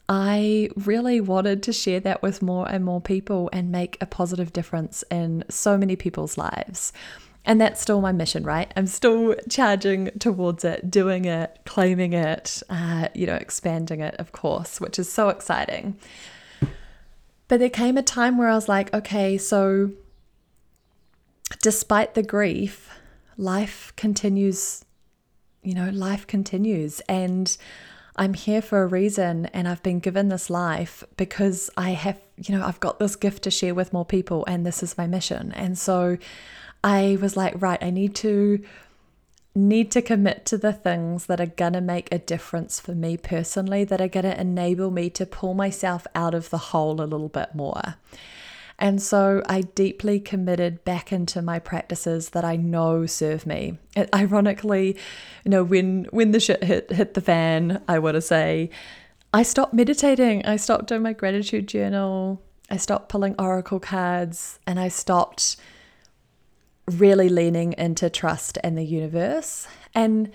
I 0.09 0.71
really 0.77 1.21
wanted 1.21 1.63
to 1.65 1.75
share 1.75 2.01
that 2.01 2.23
with 2.23 2.41
more 2.41 2.67
and 2.67 2.87
more 2.87 3.03
people 3.03 3.51
and 3.53 3.71
make 3.71 3.99
a 4.01 4.07
positive 4.07 4.55
difference 4.55 5.05
in 5.11 5.45
so 5.51 5.77
many 5.77 5.95
people's 5.95 6.39
lives. 6.39 6.91
And 7.49 7.59
that's 7.59 7.81
still 7.81 8.03
my 8.03 8.13
mission, 8.13 8.45
right? 8.45 8.71
I'm 8.77 8.87
still 8.87 9.35
charging 9.49 10.11
towards 10.19 10.67
it, 10.67 10.91
doing 10.91 11.25
it, 11.25 11.59
claiming 11.65 12.13
it, 12.13 12.63
uh, 12.69 13.09
you 13.15 13.25
know, 13.25 13.37
expanding 13.37 14.01
it, 14.01 14.15
of 14.17 14.33
course, 14.33 14.83
which 14.83 14.99
is 14.99 15.11
so 15.11 15.31
exciting. 15.31 15.97
But 17.49 17.61
there 17.61 17.71
came 17.71 17.97
a 17.97 18.03
time 18.03 18.37
where 18.37 18.49
I 18.49 18.55
was 18.55 18.69
like, 18.69 18.93
okay, 18.93 19.39
so 19.39 19.93
despite 21.63 22.13
the 22.13 22.23
grief, 22.23 22.91
life 23.39 23.95
continues, 23.97 24.85
you 25.63 25.73
know, 25.73 25.89
life 25.89 26.27
continues. 26.27 27.01
And 27.09 27.57
I'm 28.17 28.35
here 28.35 28.61
for 28.61 28.83
a 28.83 28.87
reason 28.87 29.47
and 29.47 29.67
I've 29.67 29.83
been 29.83 30.01
given 30.01 30.29
this 30.29 30.51
life 30.51 31.03
because 31.17 31.71
I 31.79 31.91
have, 31.93 32.21
you 32.37 32.55
know, 32.55 32.67
I've 32.67 32.81
got 32.81 32.99
this 32.99 33.17
gift 33.17 33.45
to 33.45 33.51
share 33.51 33.75
with 33.75 33.95
more 33.95 34.05
people 34.05 34.45
and 34.47 34.67
this 34.67 34.83
is 34.83 34.99
my 34.99 35.07
mission. 35.07 35.53
And 35.53 35.79
so 35.79 36.19
I 36.83 37.19
was 37.21 37.37
like, 37.37 37.55
right, 37.61 37.83
I 37.83 37.91
need 37.91 38.15
to 38.17 38.63
need 39.55 39.91
to 39.91 40.03
commit 40.03 40.45
to 40.47 40.57
the 40.57 40.73
things 40.73 41.27
that 41.27 41.41
are 41.41 41.47
going 41.47 41.73
to 41.73 41.81
make 41.81 42.09
a 42.13 42.19
difference 42.19 42.79
for 42.79 42.95
me 42.95 43.17
personally, 43.17 43.83
that 43.85 44.01
are 44.01 44.09
going 44.09 44.25
to 44.25 44.41
enable 44.41 44.91
me 44.91 45.11
to 45.11 45.27
pull 45.27 45.55
myself 45.55 46.07
out 46.15 46.35
of 46.35 46.51
the 46.51 46.59
hole 46.59 47.01
a 47.01 47.03
little 47.03 47.29
bit 47.29 47.55
more. 47.55 47.97
And 48.79 49.03
so 49.03 49.43
I 49.49 49.63
deeply 49.63 50.21
committed 50.21 50.85
back 50.85 51.13
into 51.13 51.43
my 51.43 51.59
practices 51.59 52.31
that 52.31 52.45
I 52.45 52.55
know 52.55 53.07
serve 53.07 53.45
me. 53.45 53.79
It, 53.97 54.09
ironically, 54.15 54.97
you 55.45 55.51
know, 55.51 55.65
when 55.65 56.05
when 56.11 56.31
the 56.31 56.39
shit 56.39 56.63
hit 56.63 56.93
hit 56.93 57.15
the 57.15 57.21
fan, 57.21 57.83
I 57.89 57.99
want 57.99 58.15
to 58.15 58.21
say, 58.21 58.71
I 59.35 59.43
stopped 59.43 59.75
meditating. 59.75 60.47
I 60.47 60.57
stopped 60.57 60.87
doing 60.87 61.03
my 61.03 61.13
gratitude 61.13 61.67
journal. 61.67 62.41
I 62.71 62.77
stopped 62.77 63.09
pulling 63.09 63.35
oracle 63.37 63.81
cards, 63.81 64.61
and 64.65 64.79
I 64.79 64.89
stopped 64.89 65.57
really 66.89 67.29
leaning 67.29 67.75
into 67.75 68.11
trust 68.11 68.59
and 68.63 68.77
the 68.77 68.85
universe. 68.85 69.67
And 69.95 70.31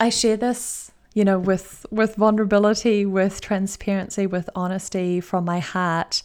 I 0.00 0.10
share 0.10 0.36
this, 0.36 0.90
you 1.14 1.24
know, 1.24 1.38
with 1.38 1.86
with 1.90 2.16
vulnerability, 2.16 3.06
with 3.06 3.40
transparency, 3.40 4.26
with 4.26 4.48
honesty 4.54 5.20
from 5.20 5.44
my 5.44 5.58
heart, 5.58 6.22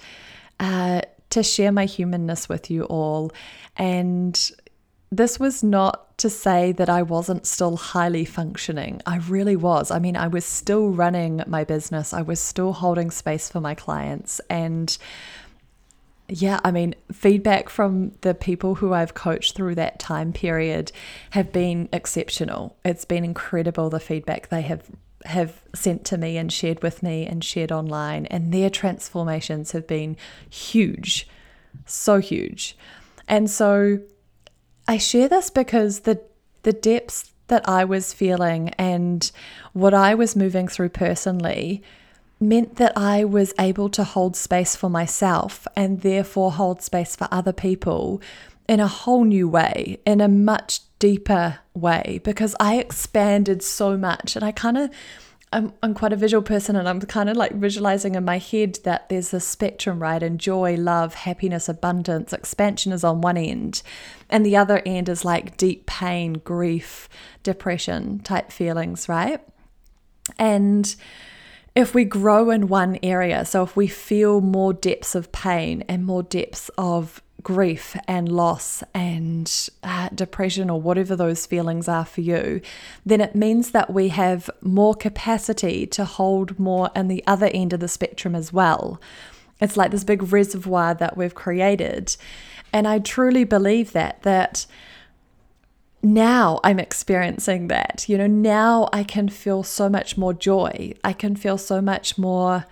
uh, 0.59 1.01
to 1.31 1.43
share 1.43 1.71
my 1.71 1.85
humanness 1.85 2.47
with 2.47 2.69
you 2.69 2.83
all. 2.83 3.31
And 3.75 4.51
this 5.11 5.39
was 5.39 5.63
not 5.63 6.17
to 6.17 6.29
say 6.29 6.71
that 6.73 6.89
I 6.89 7.01
wasn't 7.01 7.45
still 7.45 7.75
highly 7.75 8.25
functioning. 8.25 9.01
I 9.05 9.17
really 9.17 9.55
was. 9.55 9.91
I 9.91 9.99
mean, 9.99 10.15
I 10.15 10.27
was 10.27 10.45
still 10.45 10.89
running 10.89 11.43
my 11.47 11.63
business. 11.63 12.13
I 12.13 12.21
was 12.21 12.39
still 12.39 12.73
holding 12.73 13.11
space 13.11 13.49
for 13.49 13.59
my 13.59 13.75
clients 13.75 14.39
and 14.49 14.97
yeah, 16.35 16.59
I 16.63 16.71
mean, 16.71 16.95
feedback 17.11 17.69
from 17.69 18.13
the 18.21 18.33
people 18.33 18.73
who 18.73 18.91
I've 18.91 19.13
coached 19.13 19.53
through 19.53 19.75
that 19.75 19.99
time 19.99 20.33
period 20.33 20.91
have 21.29 21.51
been 21.51 21.89
exceptional. 21.93 22.75
It's 22.83 23.05
been 23.05 23.23
incredible 23.23 23.91
the 23.91 23.99
feedback 23.99 24.49
they 24.49 24.63
have 24.63 24.89
have 25.25 25.61
sent 25.73 26.03
to 26.03 26.17
me 26.17 26.35
and 26.35 26.51
shared 26.51 26.83
with 26.83 27.01
me 27.01 27.25
and 27.25 27.45
shared 27.45 27.71
online 27.71 28.25
and 28.25 28.53
their 28.53 28.69
transformations 28.69 29.71
have 29.71 29.87
been 29.87 30.17
huge. 30.49 31.29
So 31.85 32.17
huge. 32.17 32.75
And 33.27 33.49
so 33.49 33.99
I 34.87 34.97
share 34.97 35.29
this 35.29 35.51
because 35.51 35.99
the 35.99 36.19
the 36.63 36.73
depths 36.73 37.31
that 37.47 37.69
I 37.69 37.85
was 37.85 38.11
feeling 38.11 38.69
and 38.71 39.31
what 39.73 39.93
I 39.93 40.15
was 40.15 40.35
moving 40.35 40.67
through 40.67 40.89
personally 40.89 41.83
meant 42.47 42.75
that 42.75 42.93
I 42.95 43.23
was 43.23 43.53
able 43.59 43.89
to 43.89 44.03
hold 44.03 44.35
space 44.35 44.75
for 44.75 44.89
myself 44.89 45.67
and 45.75 46.01
therefore 46.01 46.51
hold 46.51 46.81
space 46.81 47.15
for 47.15 47.27
other 47.31 47.53
people 47.53 48.21
in 48.67 48.79
a 48.79 48.87
whole 48.87 49.25
new 49.25 49.47
way, 49.47 49.99
in 50.05 50.21
a 50.21 50.27
much 50.27 50.81
deeper 50.99 51.59
way, 51.73 52.21
because 52.23 52.55
I 52.59 52.77
expanded 52.77 53.61
so 53.61 53.97
much. 53.97 54.35
And 54.35 54.45
I 54.45 54.51
kind 54.51 54.77
of, 54.77 54.89
I'm, 55.51 55.73
I'm 55.83 55.93
quite 55.93 56.13
a 56.13 56.17
visual 56.17 56.41
person, 56.41 56.75
and 56.75 56.87
I'm 56.87 56.99
kind 57.01 57.29
of 57.29 57.35
like 57.37 57.53
visualizing 57.53 58.15
in 58.15 58.23
my 58.25 58.37
head 58.37 58.79
that 58.85 59.09
there's 59.09 59.33
a 59.33 59.39
spectrum, 59.39 60.01
right? 60.01 60.23
And 60.23 60.39
joy, 60.39 60.75
love, 60.75 61.13
happiness, 61.13 61.69
abundance, 61.69 62.33
expansion 62.33 62.91
is 62.91 63.03
on 63.03 63.21
one 63.21 63.37
end, 63.37 63.83
and 64.29 64.45
the 64.45 64.57
other 64.57 64.81
end 64.85 65.09
is 65.09 65.25
like 65.25 65.57
deep 65.57 65.85
pain, 65.85 66.33
grief, 66.33 67.07
depression 67.43 68.19
type 68.19 68.51
feelings, 68.51 69.07
right? 69.07 69.41
And 70.39 70.95
if 71.75 71.95
we 71.95 72.05
grow 72.05 72.51
in 72.51 72.67
one 72.67 72.99
area, 73.01 73.45
so 73.45 73.63
if 73.63 73.75
we 73.75 73.87
feel 73.87 74.41
more 74.41 74.73
depths 74.73 75.15
of 75.15 75.31
pain 75.31 75.83
and 75.87 76.05
more 76.05 76.23
depths 76.23 76.69
of 76.77 77.21
grief 77.41 77.97
and 78.07 78.31
loss 78.31 78.83
and 78.93 79.69
uh, 79.83 80.09
depression 80.13 80.69
or 80.69 80.79
whatever 80.79 81.15
those 81.15 81.45
feelings 81.45 81.87
are 81.87 82.05
for 82.05 82.21
you, 82.21 82.61
then 83.05 83.19
it 83.19 83.35
means 83.35 83.71
that 83.71 83.91
we 83.91 84.09
have 84.09 84.49
more 84.61 84.93
capacity 84.93 85.85
to 85.87 86.05
hold 86.05 86.57
more 86.59 86.89
in 86.95 87.07
the 87.07 87.23
other 87.27 87.49
end 87.53 87.73
of 87.73 87.79
the 87.79 87.87
spectrum 87.87 88.35
as 88.35 88.53
well. 88.53 89.01
It's 89.59 89.75
like 89.75 89.91
this 89.91 90.03
big 90.03 90.31
reservoir 90.31 90.93
that 90.95 91.17
we've 91.17 91.35
created. 91.35 92.15
And 92.71 92.87
I 92.87 92.99
truly 92.99 93.43
believe 93.43 93.91
that, 93.93 94.23
that 94.23 94.65
now 96.03 96.59
I'm 96.63 96.79
experiencing 96.79 97.69
that. 97.69 98.05
You 98.07 98.17
know, 98.17 98.27
now 98.27 98.89
I 98.91 99.03
can 99.03 99.29
feel 99.29 99.63
so 99.63 99.89
much 99.89 100.17
more 100.17 100.33
joy. 100.33 100.93
I 101.03 101.13
can 101.13 101.35
feel 101.35 101.57
so 101.57 101.81
much 101.81 102.17
more, 102.17 102.65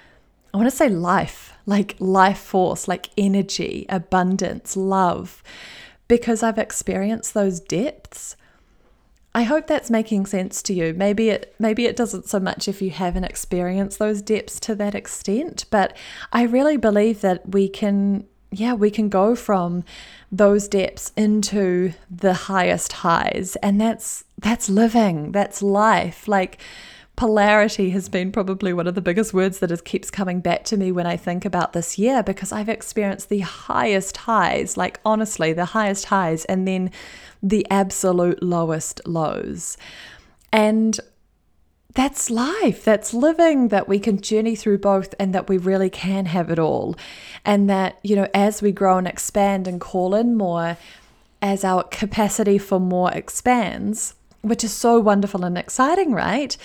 I 0.54 0.58
want 0.58 0.70
to 0.70 0.76
say 0.76 0.90
life, 0.90 1.54
like 1.66 1.96
life 2.00 2.40
force, 2.40 2.88
like 2.88 3.10
energy, 3.18 3.86
abundance, 3.88 4.76
love, 4.76 5.42
because 6.10 6.44
I've 6.44 6.58
experienced 6.58 7.34
those 7.34 7.62
depths. 7.62 8.36
I 9.34 9.44
hope 9.44 9.66
that's 9.66 9.90
making 9.90 10.26
sense 10.26 10.62
to 10.64 10.74
you. 10.74 10.94
Maybe 10.94 11.30
it 11.30 11.56
maybe 11.58 11.86
it 11.86 11.96
doesn't 11.96 12.28
so 12.28 12.38
much 12.38 12.68
if 12.68 12.82
you 12.82 12.92
haven't 12.92 13.24
experienced 13.24 13.98
those 13.98 14.22
depths 14.22 14.60
to 14.62 14.76
that 14.76 14.94
extent, 14.94 15.66
but 15.72 15.96
I 16.34 16.44
really 16.44 16.76
believe 16.76 17.22
that 17.22 17.54
we 17.54 17.70
can 17.70 18.28
yeah, 18.52 18.74
we 18.74 18.92
can 18.92 19.10
go 19.10 19.36
from 19.36 19.84
those 20.32 20.68
depths 20.68 21.12
into 21.16 21.94
the 22.10 22.34
highest 22.34 22.94
highs 22.94 23.56
and 23.58 23.80
that's 23.80 24.26
that's 24.38 24.70
living, 24.70 25.32
that's 25.32 25.62
life. 25.62 26.28
Like 26.28 26.60
polarity 27.16 27.92
has 27.92 28.10
been 28.10 28.32
probably 28.32 28.74
one 28.74 28.88
of 28.88 28.96
the 28.96 29.02
biggest 29.02 29.34
words 29.34 29.60
that 29.60 29.72
is 29.72 29.82
keeps 29.82 30.10
coming 30.10 30.42
back 30.42 30.64
to 30.66 30.76
me 30.76 30.92
when 30.92 31.06
I 31.06 31.16
think 31.16 31.46
about 31.46 31.74
this 31.74 31.98
year 31.98 32.24
because 32.24 32.52
I've 32.52 32.70
experienced 32.70 33.30
the 33.30 33.40
highest 33.40 34.18
highs, 34.18 34.76
like 34.76 35.00
honestly, 35.06 35.54
the 35.54 35.66
highest 35.66 36.06
highs 36.06 36.46
and 36.46 36.68
then 36.68 36.92
the 37.42 37.66
absolute 37.70 38.42
lowest 38.44 39.02
lows. 39.06 39.78
And 40.52 41.00
that's 41.94 42.30
life, 42.30 42.84
that's 42.86 43.14
living, 43.14 43.68
that 43.70 43.88
we 43.88 44.00
can 44.00 44.22
journey 44.22 44.56
through 44.56 44.78
both 44.78 45.14
and 45.20 45.34
that 45.36 45.50
we 45.50 45.58
really 45.58 45.90
can 45.90 46.26
have 46.28 46.50
it 46.50 46.60
all. 46.60 46.96
And 47.44 47.70
that, 47.70 48.00
you 48.04 48.16
know, 48.16 48.28
as 48.34 48.62
we 48.62 48.72
grow 48.72 48.98
and 48.98 49.08
expand 49.08 49.68
and 49.68 49.82
call 49.82 50.16
in 50.16 50.38
more, 50.38 50.78
as 51.42 51.64
our 51.64 51.84
capacity 51.84 52.58
for 52.58 52.80
more 52.80 53.12
expands, 53.12 54.16
which 54.42 54.64
is 54.64 54.72
so 54.72 55.00
wonderful 55.00 55.44
and 55.44 55.58
exciting, 55.58 56.14
right? 56.14 56.56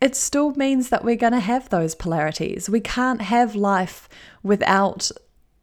It 0.00 0.14
still 0.14 0.50
means 0.52 0.90
that 0.90 1.04
we're 1.04 1.16
going 1.16 1.32
to 1.32 1.40
have 1.40 1.68
those 1.68 1.94
polarities. 1.94 2.68
We 2.68 2.80
can't 2.80 3.22
have 3.22 3.54
life 3.54 4.08
without 4.42 5.10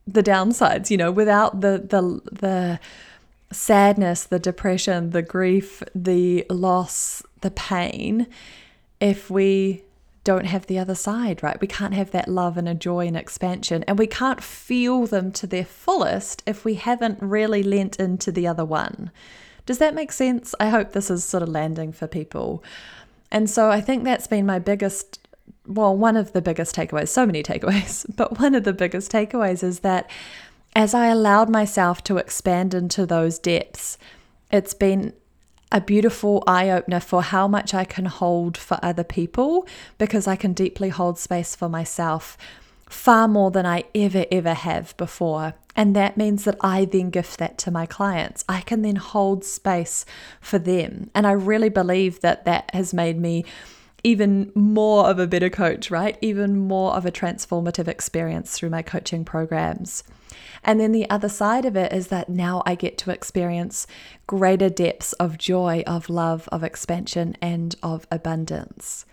the 0.08 0.24
downsides, 0.24 0.90
you 0.90 0.98
know, 0.98 1.12
without 1.12 1.62
the 1.62 1.78
the 1.78 2.22
the 2.32 2.80
sadness, 3.52 4.24
the 4.24 4.40
depression, 4.40 5.12
the 5.12 5.22
grief, 5.22 5.84
the 5.94 6.46
loss, 6.50 7.22
the 7.42 7.52
pain 7.52 8.28
if 9.04 9.30
we 9.30 9.84
don't 10.24 10.46
have 10.46 10.68
the 10.68 10.80
other 10.80 10.96
side, 10.96 11.44
right? 11.44 11.60
We 11.60 11.68
can't 11.68 11.94
have 11.94 12.12
that 12.12 12.30
love 12.30 12.56
and 12.56 12.70
a 12.70 12.74
joy 12.74 13.06
and 13.06 13.18
expansion, 13.18 13.84
and 13.84 14.00
we 14.00 14.08
can't 14.08 14.42
feel 14.42 15.06
them 15.06 15.34
to 15.34 15.46
their 15.46 15.66
fullest 15.66 16.42
if 16.46 16.64
we 16.64 16.76
haven't 16.76 17.22
really 17.22 17.62
lent 17.62 17.98
into 17.98 18.32
the 18.32 18.48
other 18.48 18.64
one. 18.64 19.12
Does 19.66 19.80
that 19.80 19.94
make 19.94 20.14
sense? 20.14 20.56
I 20.58 20.70
hope 20.70 20.94
this 20.94 21.12
is 21.12 21.26
sort 21.26 21.44
of 21.44 21.50
landing 21.50 21.92
for 21.92 22.08
people. 22.08 22.64
And 23.30 23.50
so 23.50 23.70
I 23.70 23.82
think 23.82 24.06
that's 24.06 24.28
been 24.28 24.46
my 24.46 24.60
biggest, 24.60 25.20
well, 25.68 25.96
one 25.96 26.16
of 26.16 26.32
the 26.32 26.42
biggest 26.42 26.74
takeaways, 26.74 27.10
so 27.10 27.26
many 27.26 27.44
takeaways, 27.52 28.06
but 28.16 28.40
one 28.40 28.56
of 28.56 28.64
the 28.64 28.74
biggest 28.74 29.12
takeaways 29.12 29.64
is 29.64 29.82
that 29.82 30.10
as 30.78 30.94
I 30.94 31.08
allowed 31.08 31.50
myself 31.50 32.02
to 32.06 32.16
expand 32.16 32.74
into 32.74 33.06
those 33.06 33.38
depths, 33.38 33.98
it's 34.50 34.74
been 34.74 35.12
a 35.74 35.82
beautiful 35.82 36.44
eye 36.46 36.70
opener 36.70 37.00
for 37.00 37.24
how 37.24 37.48
much 37.48 37.74
I 37.74 37.84
can 37.84 38.06
hold 38.06 38.56
for 38.56 38.80
other 38.84 39.04
people 39.04 39.68
because 39.98 40.28
I 40.28 40.36
can 40.36 40.54
deeply 40.54 40.90
hold 40.90 41.18
space 41.18 41.56
for 41.56 41.68
myself 41.68 42.38
far 42.88 43.28
more 43.28 43.50
than 43.50 43.66
I 43.66 43.86
ever, 43.96 44.26
ever 44.32 44.54
have 44.54 44.96
before. 44.98 45.56
And 45.76 45.96
that 45.96 46.16
means 46.16 46.44
that 46.44 46.58
I 46.62 46.86
then 46.86 47.10
gift 47.10 47.40
that 47.40 47.58
to 47.60 47.72
my 47.72 47.88
clients. 47.88 48.46
I 48.48 48.62
can 48.62 48.84
then 48.84 48.98
hold 48.98 49.44
space 49.44 50.06
for 50.40 50.60
them. 50.60 51.10
And 51.16 51.26
I 51.26 51.32
really 51.32 51.70
believe 51.70 52.22
that 52.22 52.46
that 52.46 52.70
has 52.72 52.94
made 52.94 53.20
me 53.20 53.44
even 54.04 54.52
more 54.54 55.10
of 55.10 55.18
a 55.18 55.26
better 55.26 55.50
coach, 55.50 55.90
right? 55.90 56.18
Even 56.22 56.60
more 56.60 56.94
of 56.94 57.06
a 57.06 57.12
transformative 57.12 57.88
experience 57.88 58.56
through 58.56 58.70
my 58.70 58.84
coaching 58.84 59.26
programs. 59.26 60.04
And 60.64 60.80
then 60.80 60.92
the 60.92 61.10
other 61.10 61.30
side 61.30 61.66
of 61.66 61.76
it 61.76 61.92
is 61.92 62.08
that 62.08 62.30
now 62.30 62.64
I 62.66 62.76
get 62.76 62.98
to 63.00 63.12
experience 63.12 63.88
greater 64.28 64.70
depths 64.70 65.14
of 65.14 65.38
joy, 65.38 65.84
of 65.86 66.10
love, 66.10 66.48
of 66.52 66.64
expansion, 66.64 67.36
and 67.42 67.76
of 67.84 68.08
abundance. 68.12 69.06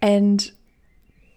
And 0.00 0.50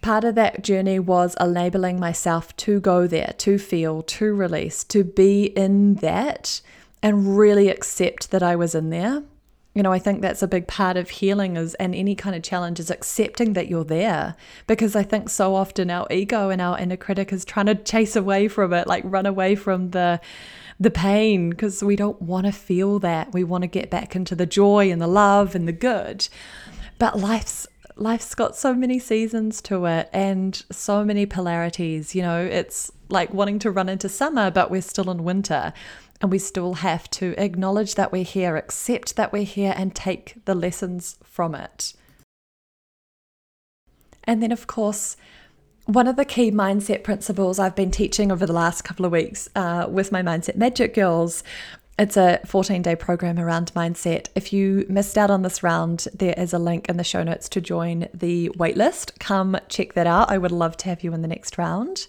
part 0.00 0.24
of 0.24 0.34
that 0.34 0.62
journey 0.62 0.98
was 0.98 1.36
enabling 1.40 2.00
myself 2.00 2.56
to 2.56 2.80
go 2.80 3.06
there, 3.06 3.34
to 3.38 3.58
feel, 3.58 4.02
to 4.02 4.34
release, 4.34 4.84
to 4.84 5.04
be 5.04 5.44
in 5.44 5.94
that 5.96 6.60
and 7.02 7.38
really 7.38 7.68
accept 7.68 8.30
that 8.30 8.42
I 8.42 8.56
was 8.56 8.74
in 8.74 8.90
there 8.90 9.22
you 9.76 9.82
know, 9.82 9.92
I 9.92 9.98
think 9.98 10.22
that's 10.22 10.42
a 10.42 10.48
big 10.48 10.66
part 10.66 10.96
of 10.96 11.10
healing 11.10 11.58
is 11.58 11.74
and 11.74 11.94
any 11.94 12.14
kind 12.14 12.34
of 12.34 12.42
challenge 12.42 12.80
is 12.80 12.90
accepting 12.90 13.52
that 13.52 13.68
you're 13.68 13.84
there. 13.84 14.34
Because 14.66 14.96
I 14.96 15.02
think 15.02 15.28
so 15.28 15.54
often 15.54 15.90
our 15.90 16.06
ego 16.10 16.48
and 16.48 16.62
our 16.62 16.78
inner 16.78 16.96
critic 16.96 17.30
is 17.30 17.44
trying 17.44 17.66
to 17.66 17.74
chase 17.74 18.16
away 18.16 18.48
from 18.48 18.72
it, 18.72 18.86
like 18.86 19.04
run 19.04 19.26
away 19.26 19.54
from 19.54 19.90
the 19.90 20.18
the 20.80 20.90
pain 20.90 21.50
because 21.50 21.84
we 21.84 21.94
don't 21.94 22.20
want 22.22 22.46
to 22.46 22.52
feel 22.52 22.98
that. 23.00 23.34
We 23.34 23.44
want 23.44 23.62
to 23.62 23.68
get 23.68 23.90
back 23.90 24.16
into 24.16 24.34
the 24.34 24.46
joy 24.46 24.90
and 24.90 25.00
the 25.00 25.06
love 25.06 25.54
and 25.54 25.68
the 25.68 25.72
good. 25.72 26.26
But 26.98 27.18
life's 27.18 27.66
life's 27.96 28.34
got 28.34 28.56
so 28.56 28.72
many 28.72 28.98
seasons 28.98 29.60
to 29.62 29.84
it 29.84 30.08
and 30.10 30.64
so 30.70 31.04
many 31.04 31.26
polarities. 31.26 32.14
You 32.14 32.22
know, 32.22 32.42
it's 32.42 32.90
like 33.10 33.34
wanting 33.34 33.58
to 33.58 33.70
run 33.70 33.90
into 33.90 34.08
summer, 34.08 34.50
but 34.50 34.70
we're 34.70 34.80
still 34.80 35.10
in 35.10 35.22
winter. 35.22 35.74
And 36.20 36.30
we 36.30 36.38
still 36.38 36.74
have 36.74 37.10
to 37.10 37.34
acknowledge 37.36 37.94
that 37.94 38.12
we're 38.12 38.24
here, 38.24 38.56
accept 38.56 39.16
that 39.16 39.32
we're 39.32 39.44
here, 39.44 39.74
and 39.76 39.94
take 39.94 40.36
the 40.44 40.54
lessons 40.54 41.16
from 41.22 41.54
it. 41.54 41.92
And 44.24 44.42
then, 44.42 44.50
of 44.50 44.66
course, 44.66 45.16
one 45.84 46.08
of 46.08 46.16
the 46.16 46.24
key 46.24 46.50
mindset 46.50 47.04
principles 47.04 47.58
I've 47.58 47.76
been 47.76 47.92
teaching 47.92 48.32
over 48.32 48.44
the 48.44 48.52
last 48.52 48.82
couple 48.82 49.06
of 49.06 49.12
weeks 49.12 49.48
uh, 49.54 49.86
with 49.88 50.10
my 50.10 50.22
Mindset 50.22 50.56
Magic 50.56 50.94
Girls. 50.94 51.44
It's 51.98 52.16
a 52.16 52.40
14 52.44 52.82
day 52.82 52.96
program 52.96 53.38
around 53.38 53.72
mindset. 53.74 54.28
If 54.34 54.52
you 54.52 54.84
missed 54.88 55.16
out 55.16 55.30
on 55.30 55.42
this 55.42 55.62
round, 55.62 56.08
there 56.12 56.34
is 56.36 56.52
a 56.52 56.58
link 56.58 56.88
in 56.88 56.96
the 56.96 57.04
show 57.04 57.22
notes 57.22 57.48
to 57.50 57.60
join 57.60 58.08
the 58.12 58.50
waitlist. 58.50 59.18
Come 59.18 59.56
check 59.68 59.94
that 59.94 60.06
out. 60.06 60.30
I 60.30 60.38
would 60.38 60.52
love 60.52 60.76
to 60.78 60.88
have 60.88 61.04
you 61.04 61.14
in 61.14 61.22
the 61.22 61.28
next 61.28 61.56
round. 61.56 62.06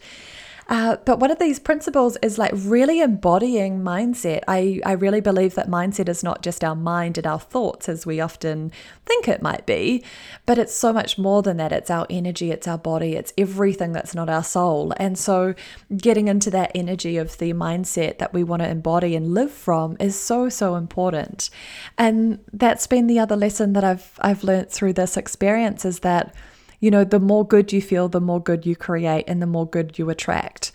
Uh, 0.69 0.97
but 1.05 1.19
one 1.19 1.31
of 1.31 1.39
these 1.39 1.59
principles 1.59 2.17
is 2.21 2.37
like 2.37 2.51
really 2.53 2.99
embodying 2.99 3.81
mindset. 3.81 4.41
I, 4.47 4.81
I 4.85 4.93
really 4.93 5.21
believe 5.21 5.55
that 5.55 5.69
mindset 5.69 6.09
is 6.09 6.23
not 6.23 6.41
just 6.41 6.63
our 6.63 6.75
mind 6.75 7.17
and 7.17 7.25
our 7.25 7.39
thoughts 7.39 7.87
as 7.87 8.05
we 8.05 8.19
often 8.19 8.71
think 9.05 9.27
it 9.27 9.41
might 9.41 9.65
be, 9.65 10.03
but 10.45 10.57
it's 10.57 10.75
so 10.75 10.91
much 10.91 11.17
more 11.17 11.41
than 11.41 11.57
that. 11.57 11.71
It's 11.71 11.89
our 11.89 12.05
energy, 12.09 12.51
it's 12.51 12.67
our 12.67 12.77
body, 12.77 13.13
it's 13.13 13.33
everything 13.37 13.93
that's 13.93 14.13
not 14.13 14.29
our 14.29 14.43
soul. 14.43 14.93
And 14.97 15.17
so 15.17 15.55
getting 15.95 16.27
into 16.27 16.49
that 16.51 16.71
energy 16.75 17.17
of 17.17 17.37
the 17.37 17.53
mindset 17.53 18.17
that 18.17 18.33
we 18.33 18.43
want 18.43 18.61
to 18.61 18.69
embody 18.69 19.15
and 19.15 19.33
live 19.33 19.51
from 19.51 19.95
is 19.99 20.19
so, 20.19 20.49
so 20.49 20.75
important. 20.75 21.49
And 21.97 22.39
that's 22.51 22.87
been 22.87 23.07
the 23.07 23.19
other 23.19 23.35
lesson 23.35 23.73
that 23.73 23.83
I've 23.83 24.19
I've 24.19 24.43
learned 24.43 24.69
through 24.69 24.93
this 24.93 25.15
experience 25.17 25.85
is 25.85 25.99
that 25.99 26.33
you 26.79 26.91
know, 26.91 27.03
the 27.03 27.19
more 27.19 27.45
good 27.45 27.73
you 27.73 27.81
feel, 27.81 28.07
the 28.07 28.21
more 28.21 28.41
good 28.41 28.65
you 28.65 28.75
create 28.75 29.25
and 29.27 29.41
the 29.41 29.47
more 29.47 29.67
good 29.67 29.97
you 29.97 30.09
attract, 30.09 30.71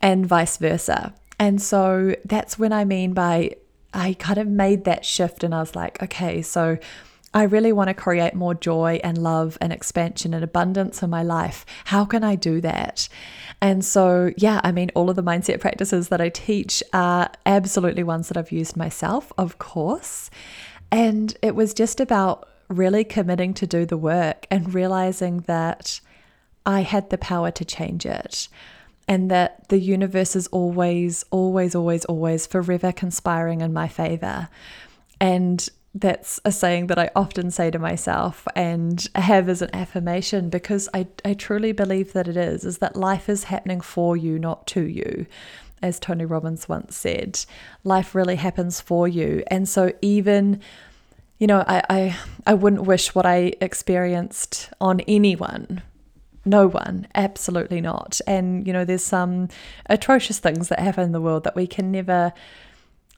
and 0.00 0.26
vice 0.26 0.56
versa. 0.56 1.14
And 1.38 1.60
so 1.60 2.14
that's 2.24 2.58
when 2.58 2.72
I 2.72 2.84
mean 2.84 3.14
by 3.14 3.56
I 3.94 4.14
kind 4.14 4.38
of 4.38 4.46
made 4.46 4.84
that 4.84 5.04
shift 5.04 5.44
and 5.44 5.54
I 5.54 5.60
was 5.60 5.76
like, 5.76 6.02
okay, 6.02 6.40
so 6.40 6.78
I 7.34 7.44
really 7.44 7.72
want 7.72 7.88
to 7.88 7.94
create 7.94 8.34
more 8.34 8.54
joy 8.54 9.00
and 9.02 9.16
love 9.16 9.56
and 9.60 9.72
expansion 9.72 10.34
and 10.34 10.44
abundance 10.44 11.02
in 11.02 11.10
my 11.10 11.22
life. 11.22 11.64
How 11.86 12.04
can 12.04 12.24
I 12.24 12.34
do 12.34 12.60
that? 12.60 13.08
And 13.60 13.84
so, 13.84 14.32
yeah, 14.36 14.60
I 14.64 14.72
mean, 14.72 14.90
all 14.94 15.08
of 15.08 15.16
the 15.16 15.22
mindset 15.22 15.60
practices 15.60 16.08
that 16.08 16.20
I 16.20 16.28
teach 16.28 16.82
are 16.92 17.30
absolutely 17.46 18.02
ones 18.02 18.28
that 18.28 18.36
I've 18.36 18.52
used 18.52 18.76
myself, 18.76 19.32
of 19.38 19.58
course. 19.58 20.30
And 20.90 21.34
it 21.42 21.54
was 21.54 21.72
just 21.72 22.00
about 22.00 22.48
really 22.68 23.04
committing 23.04 23.54
to 23.54 23.66
do 23.66 23.84
the 23.86 23.96
work 23.96 24.46
and 24.50 24.74
realizing 24.74 25.40
that 25.40 26.00
I 26.64 26.82
had 26.82 27.10
the 27.10 27.18
power 27.18 27.50
to 27.50 27.64
change 27.64 28.06
it 28.06 28.48
and 29.08 29.30
that 29.30 29.68
the 29.68 29.78
universe 29.78 30.36
is 30.36 30.46
always, 30.48 31.24
always, 31.30 31.74
always, 31.74 32.04
always 32.04 32.46
forever 32.46 32.92
conspiring 32.92 33.60
in 33.60 33.72
my 33.72 33.88
favor. 33.88 34.48
And 35.20 35.68
that's 35.94 36.40
a 36.44 36.52
saying 36.52 36.86
that 36.86 36.98
I 36.98 37.10
often 37.14 37.50
say 37.50 37.70
to 37.70 37.78
myself 37.78 38.46
and 38.56 39.06
have 39.14 39.48
as 39.48 39.60
an 39.60 39.70
affirmation 39.74 40.48
because 40.48 40.88
I, 40.94 41.08
I 41.24 41.34
truly 41.34 41.72
believe 41.72 42.12
that 42.14 42.28
it 42.28 42.36
is, 42.36 42.64
is 42.64 42.78
that 42.78 42.96
life 42.96 43.28
is 43.28 43.44
happening 43.44 43.80
for 43.80 44.16
you, 44.16 44.38
not 44.38 44.66
to 44.68 44.82
you. 44.82 45.26
As 45.82 45.98
Tony 45.98 46.24
Robbins 46.24 46.68
once 46.68 46.96
said, 46.96 47.44
life 47.82 48.14
really 48.14 48.36
happens 48.36 48.80
for 48.80 49.08
you. 49.08 49.42
And 49.48 49.68
so 49.68 49.92
even 50.00 50.60
you 51.42 51.48
know, 51.48 51.64
I, 51.66 51.82
I, 51.90 52.16
I 52.46 52.54
wouldn't 52.54 52.82
wish 52.82 53.16
what 53.16 53.26
I 53.26 53.54
experienced 53.60 54.70
on 54.80 55.00
anyone. 55.08 55.82
No 56.44 56.68
one, 56.68 57.08
absolutely 57.16 57.80
not. 57.80 58.20
And, 58.28 58.64
you 58.64 58.72
know, 58.72 58.84
there's 58.84 59.04
some 59.04 59.48
atrocious 59.86 60.38
things 60.38 60.68
that 60.68 60.78
happen 60.78 61.02
in 61.02 61.10
the 61.10 61.20
world 61.20 61.42
that 61.42 61.56
we 61.56 61.66
can 61.66 61.90
never 61.90 62.32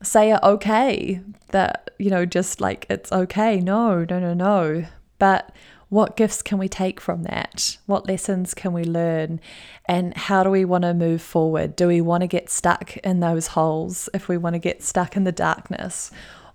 say 0.01 0.31
are 0.31 0.39
okay, 0.43 1.21
that, 1.51 1.91
you 1.99 2.09
know, 2.09 2.25
just 2.25 2.59
like 2.59 2.87
it's 2.89 3.11
okay. 3.11 3.59
No, 3.59 4.03
no, 4.09 4.19
no, 4.19 4.33
no. 4.33 4.87
But 5.19 5.51
what 5.89 6.17
gifts 6.17 6.41
can 6.41 6.57
we 6.57 6.67
take 6.67 6.99
from 6.99 7.21
that? 7.25 7.77
What 7.85 8.07
lessons 8.07 8.55
can 8.55 8.73
we 8.73 8.85
learn? 8.85 9.39
And 9.87 10.17
how 10.17 10.41
do 10.43 10.49
we 10.49 10.65
want 10.65 10.81
to 10.81 10.95
move 10.95 11.21
forward? 11.21 11.75
Do 11.75 11.87
we 11.87 12.01
want 12.01 12.21
to 12.21 12.27
get 12.27 12.49
stuck 12.49 12.97
in 12.97 13.19
those 13.19 13.45
holes 13.45 14.09
if 14.15 14.27
we 14.27 14.37
want 14.37 14.55
to 14.55 14.59
get 14.59 14.81
stuck 14.81 15.15
in 15.15 15.25
the 15.25 15.31
darkness? 15.31 16.09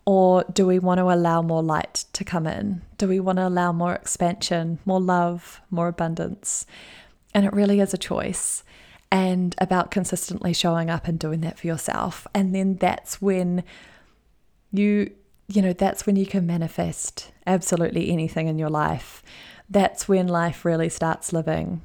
Or 0.07 0.45
do 0.53 0.67
we 0.67 0.79
want 0.79 0.99
to 0.99 1.11
allow 1.11 1.43
more 1.43 1.63
light 1.63 2.05
to 2.15 2.25
come 2.25 2.47
in? 2.47 2.83
Do 2.99 3.07
we 3.07 3.21
want 3.21 3.37
to 3.37 3.47
allow 3.47 3.73
more 3.73 3.95
expansion, 3.95 4.79
more 4.85 5.01
love, 5.01 5.61
more 5.71 5.89
abundance? 5.89 6.67
And 7.35 7.47
it 7.47 7.53
really 7.53 7.81
is 7.81 7.95
a 7.95 7.99
choice 7.99 8.65
and 9.13 9.55
about 9.59 9.91
consistently 9.91 10.53
showing 10.53 10.89
up 10.89 11.09
and 11.09 11.19
doing 11.19 11.41
that 11.41 11.59
for 11.59 11.67
yourself. 11.67 12.27
And 12.35 12.55
then 12.55 12.77
that's 12.77 13.21
when 13.21 13.65
you, 14.73 15.11
you 15.49 15.63
know, 15.63 15.73
that's 15.73 16.07
when 16.07 16.17
you 16.17 16.27
can 16.27 16.47
manifest 16.47 17.33
absolutely 17.47 18.11
anything 18.11 18.49
in 18.49 18.59
your 18.59 18.71
life. 18.71 19.23
That's 19.69 20.09
when 20.09 20.29
life 20.29 20.65
really 20.65 20.89
starts 20.89 21.33
living. 21.33 21.83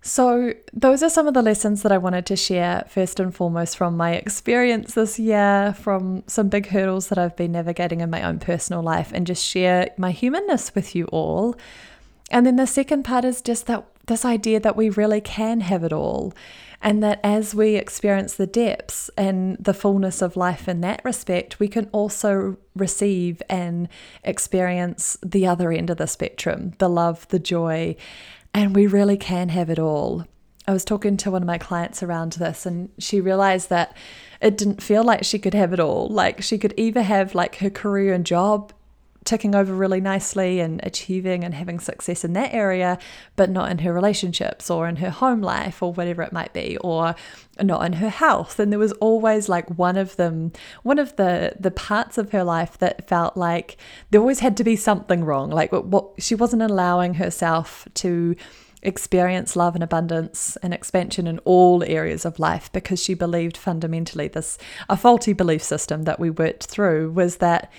So, 0.00 0.54
those 0.72 1.02
are 1.02 1.10
some 1.10 1.26
of 1.26 1.34
the 1.34 1.42
lessons 1.42 1.82
that 1.82 1.90
I 1.90 1.98
wanted 1.98 2.24
to 2.26 2.36
share, 2.36 2.86
first 2.88 3.18
and 3.18 3.34
foremost, 3.34 3.76
from 3.76 3.96
my 3.96 4.12
experience 4.14 4.94
this 4.94 5.18
year, 5.18 5.74
from 5.78 6.22
some 6.28 6.48
big 6.48 6.68
hurdles 6.68 7.08
that 7.08 7.18
I've 7.18 7.34
been 7.34 7.52
navigating 7.52 8.00
in 8.00 8.08
my 8.08 8.22
own 8.22 8.38
personal 8.38 8.80
life, 8.80 9.10
and 9.12 9.26
just 9.26 9.44
share 9.44 9.90
my 9.98 10.12
humanness 10.12 10.74
with 10.74 10.94
you 10.94 11.06
all. 11.06 11.56
And 12.30 12.46
then 12.46 12.56
the 12.56 12.66
second 12.66 13.02
part 13.02 13.24
is 13.24 13.42
just 13.42 13.66
that 13.66 13.86
this 14.06 14.24
idea 14.24 14.60
that 14.60 14.76
we 14.76 14.88
really 14.88 15.20
can 15.20 15.60
have 15.62 15.82
it 15.82 15.92
all, 15.92 16.32
and 16.80 17.02
that 17.02 17.18
as 17.24 17.54
we 17.54 17.74
experience 17.74 18.34
the 18.34 18.46
depths 18.46 19.10
and 19.16 19.56
the 19.58 19.74
fullness 19.74 20.22
of 20.22 20.36
life 20.36 20.68
in 20.68 20.80
that 20.82 21.04
respect, 21.04 21.58
we 21.58 21.66
can 21.66 21.88
also 21.90 22.56
receive 22.76 23.42
and 23.50 23.88
experience 24.22 25.16
the 25.26 25.44
other 25.44 25.72
end 25.72 25.90
of 25.90 25.96
the 25.96 26.06
spectrum 26.06 26.72
the 26.78 26.88
love, 26.88 27.26
the 27.28 27.40
joy, 27.40 27.96
and 28.54 28.74
we 28.74 28.86
really 28.86 29.16
can 29.16 29.48
have 29.50 29.70
it 29.70 29.78
all. 29.78 30.26
I 30.66 30.72
was 30.72 30.84
talking 30.84 31.16
to 31.18 31.30
one 31.30 31.42
of 31.42 31.46
my 31.46 31.58
clients 31.58 32.02
around 32.02 32.32
this, 32.32 32.66
and 32.66 32.90
she 32.98 33.20
realized 33.20 33.70
that 33.70 33.96
it 34.40 34.58
didn't 34.58 34.82
feel 34.82 35.02
like 35.02 35.24
she 35.24 35.38
could 35.38 35.54
have 35.54 35.72
it 35.72 35.80
all. 35.80 36.08
Like 36.08 36.42
she 36.42 36.58
could 36.58 36.74
either 36.76 37.02
have 37.02 37.34
like 37.34 37.56
her 37.56 37.70
career 37.70 38.12
and 38.12 38.26
job 38.26 38.72
ticking 39.28 39.54
over 39.54 39.74
really 39.74 40.00
nicely 40.00 40.58
and 40.58 40.80
achieving 40.84 41.44
and 41.44 41.54
having 41.54 41.78
success 41.78 42.24
in 42.24 42.32
that 42.32 42.54
area, 42.54 42.98
but 43.36 43.50
not 43.50 43.70
in 43.70 43.78
her 43.78 43.92
relationships 43.92 44.70
or 44.70 44.88
in 44.88 44.96
her 44.96 45.10
home 45.10 45.42
life 45.42 45.82
or 45.82 45.92
whatever 45.92 46.22
it 46.22 46.32
might 46.32 46.54
be, 46.54 46.78
or 46.78 47.14
not 47.60 47.84
in 47.84 47.92
her 47.94 48.08
health. 48.08 48.58
And 48.58 48.72
there 48.72 48.78
was 48.78 48.92
always 48.92 49.46
like 49.46 49.68
one 49.68 49.98
of 49.98 50.16
them, 50.16 50.52
one 50.82 50.98
of 50.98 51.14
the 51.16 51.52
the 51.60 51.70
parts 51.70 52.16
of 52.16 52.32
her 52.32 52.42
life 52.42 52.78
that 52.78 53.06
felt 53.06 53.36
like 53.36 53.76
there 54.10 54.20
always 54.20 54.40
had 54.40 54.56
to 54.56 54.64
be 54.64 54.76
something 54.76 55.22
wrong. 55.22 55.50
Like 55.50 55.72
what, 55.72 55.84
what 55.84 56.06
she 56.18 56.34
wasn't 56.34 56.62
allowing 56.62 57.14
herself 57.14 57.86
to 57.94 58.34
experience 58.82 59.56
love 59.56 59.74
and 59.74 59.84
abundance 59.84 60.56
and 60.62 60.72
expansion 60.72 61.26
in 61.26 61.38
all 61.40 61.84
areas 61.84 62.24
of 62.24 62.38
life 62.38 62.72
because 62.72 63.02
she 63.02 63.12
believed 63.12 63.56
fundamentally 63.56 64.28
this 64.28 64.56
a 64.88 64.96
faulty 64.96 65.32
belief 65.32 65.62
system 65.62 66.04
that 66.04 66.20
we 66.20 66.30
worked 66.30 66.66
through 66.66 67.10
was 67.10 67.38
that 67.38 67.70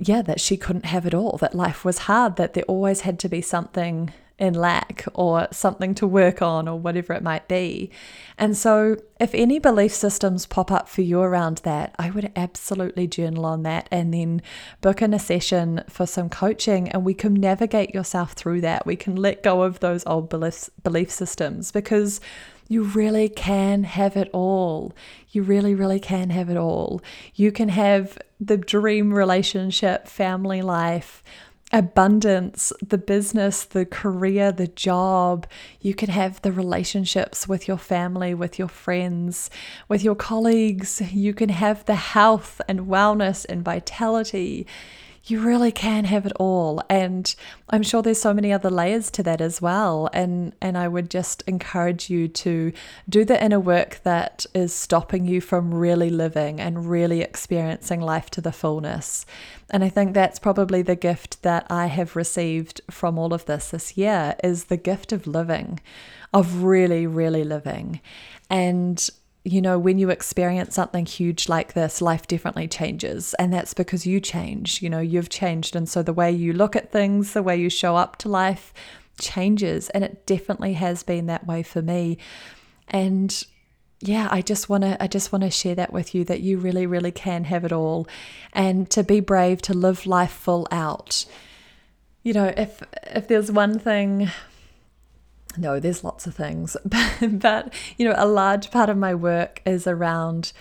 yeah, 0.00 0.22
that 0.22 0.40
she 0.40 0.56
couldn't 0.56 0.86
have 0.86 1.06
it 1.06 1.14
all, 1.14 1.36
that 1.38 1.54
life 1.54 1.84
was 1.84 1.98
hard, 1.98 2.36
that 2.36 2.54
there 2.54 2.64
always 2.64 3.02
had 3.02 3.18
to 3.20 3.28
be 3.28 3.42
something 3.42 4.12
in 4.38 4.54
lack 4.54 5.04
or 5.12 5.46
something 5.52 5.94
to 5.94 6.06
work 6.06 6.40
on 6.40 6.66
or 6.66 6.80
whatever 6.80 7.12
it 7.12 7.22
might 7.22 7.46
be. 7.46 7.90
And 8.38 8.56
so, 8.56 8.96
if 9.20 9.34
any 9.34 9.58
belief 9.58 9.92
systems 9.92 10.46
pop 10.46 10.72
up 10.72 10.88
for 10.88 11.02
you 11.02 11.20
around 11.20 11.58
that, 11.58 11.94
I 11.98 12.08
would 12.08 12.32
absolutely 12.34 13.06
journal 13.06 13.44
on 13.44 13.62
that 13.64 13.86
and 13.90 14.14
then 14.14 14.40
book 14.80 15.02
in 15.02 15.12
a 15.12 15.18
session 15.18 15.84
for 15.90 16.06
some 16.06 16.30
coaching 16.30 16.88
and 16.88 17.04
we 17.04 17.12
can 17.12 17.34
navigate 17.34 17.94
yourself 17.94 18.32
through 18.32 18.62
that. 18.62 18.86
We 18.86 18.96
can 18.96 19.14
let 19.14 19.42
go 19.42 19.62
of 19.62 19.80
those 19.80 20.06
old 20.06 20.30
beliefs, 20.30 20.70
belief 20.82 21.10
systems 21.10 21.70
because 21.70 22.22
you 22.68 22.84
really 22.84 23.28
can 23.28 23.84
have 23.84 24.16
it 24.16 24.30
all. 24.32 24.94
You 25.32 25.42
really, 25.42 25.74
really 25.74 26.00
can 26.00 26.30
have 26.30 26.48
it 26.48 26.56
all. 26.56 27.02
You 27.34 27.52
can 27.52 27.68
have 27.68 28.16
the 28.40 28.56
dream 28.56 29.12
relationship, 29.12 30.08
family 30.08 30.62
life, 30.62 31.22
abundance, 31.72 32.72
the 32.86 32.98
business, 32.98 33.64
the 33.64 33.86
career, 33.86 34.50
the 34.50 34.66
job. 34.66 35.46
You 35.80 35.94
can 35.94 36.10
have 36.10 36.42
the 36.42 36.50
relationships 36.50 37.46
with 37.46 37.68
your 37.68 37.78
family, 37.78 38.34
with 38.34 38.58
your 38.58 38.68
friends, 38.68 39.50
with 39.88 40.02
your 40.02 40.16
colleagues. 40.16 41.00
You 41.12 41.32
can 41.32 41.50
have 41.50 41.84
the 41.84 41.94
health 41.94 42.60
and 42.68 42.80
wellness 42.80 43.46
and 43.48 43.64
vitality. 43.64 44.66
You 45.24 45.40
really 45.40 45.70
can 45.70 46.04
have 46.04 46.26
it 46.26 46.32
all. 46.36 46.82
And 46.88 47.34
I'm 47.68 47.82
sure 47.82 48.02
there's 48.02 48.20
so 48.20 48.34
many 48.34 48.52
other 48.52 48.70
layers 48.70 49.10
to 49.12 49.22
that 49.24 49.40
as 49.40 49.60
well. 49.60 50.08
And 50.12 50.54
and 50.60 50.78
I 50.78 50.88
would 50.88 51.10
just 51.10 51.42
encourage 51.46 52.08
you 52.10 52.28
to 52.28 52.72
do 53.08 53.24
the 53.24 53.42
inner 53.42 53.60
work 53.60 54.00
that 54.04 54.46
is 54.54 54.72
stopping 54.72 55.26
you 55.26 55.40
from 55.40 55.74
really 55.74 56.10
living 56.10 56.60
and 56.60 56.88
really 56.90 57.20
experiencing 57.20 58.00
life 58.00 58.30
to 58.30 58.40
the 58.40 58.52
fullness. 58.52 59.26
And 59.70 59.84
I 59.84 59.88
think 59.88 60.14
that's 60.14 60.38
probably 60.38 60.82
the 60.82 60.96
gift 60.96 61.42
that 61.42 61.66
I 61.70 61.86
have 61.86 62.16
received 62.16 62.80
from 62.90 63.18
all 63.18 63.32
of 63.32 63.46
this 63.46 63.70
this 63.70 63.96
year 63.96 64.34
is 64.42 64.64
the 64.64 64.76
gift 64.76 65.12
of 65.12 65.26
living, 65.26 65.80
of 66.32 66.62
really, 66.62 67.06
really 67.06 67.44
living. 67.44 68.00
And 68.48 69.08
you 69.44 69.62
know, 69.62 69.78
when 69.78 69.98
you 69.98 70.10
experience 70.10 70.74
something 70.74 71.06
huge 71.06 71.48
like 71.48 71.72
this, 71.72 72.02
life 72.02 72.26
definitely 72.26 72.68
changes. 72.68 73.34
And 73.34 73.52
that's 73.52 73.72
because 73.72 74.06
you 74.06 74.20
change, 74.20 74.82
you 74.82 74.90
know, 74.90 75.00
you've 75.00 75.30
changed. 75.30 75.74
And 75.74 75.88
so 75.88 76.02
the 76.02 76.12
way 76.12 76.30
you 76.30 76.52
look 76.52 76.76
at 76.76 76.92
things, 76.92 77.32
the 77.32 77.42
way 77.42 77.56
you 77.56 77.70
show 77.70 77.96
up 77.96 78.16
to 78.18 78.28
life 78.28 78.74
changes. 79.18 79.88
And 79.90 80.04
it 80.04 80.26
definitely 80.26 80.74
has 80.74 81.02
been 81.02 81.26
that 81.26 81.46
way 81.46 81.62
for 81.62 81.80
me. 81.80 82.18
And 82.88 83.42
yeah, 84.00 84.28
I 84.30 84.42
just 84.42 84.68
want 84.68 84.82
to 84.82 85.02
I 85.02 85.06
just 85.06 85.30
want 85.32 85.44
to 85.44 85.50
share 85.50 85.74
that 85.74 85.92
with 85.92 86.14
you 86.14 86.24
that 86.24 86.40
you 86.40 86.58
really 86.58 86.86
really 86.86 87.12
can 87.12 87.44
have 87.44 87.64
it 87.64 87.72
all 87.72 88.08
and 88.52 88.88
to 88.90 89.04
be 89.04 89.20
brave 89.20 89.60
to 89.62 89.74
live 89.74 90.06
life 90.06 90.32
full 90.32 90.66
out. 90.70 91.26
You 92.22 92.32
know, 92.32 92.52
if 92.56 92.82
if 93.04 93.28
there's 93.28 93.52
one 93.52 93.78
thing 93.78 94.30
no, 95.56 95.80
there's 95.80 96.04
lots 96.04 96.26
of 96.26 96.34
things, 96.34 96.76
but, 97.22 97.74
you 97.96 98.08
know, 98.08 98.14
a 98.16 98.26
large 98.26 98.70
part 98.70 98.88
of 98.88 98.96
my 98.96 99.14
work 99.14 99.62
is 99.64 99.86
around 99.86 100.52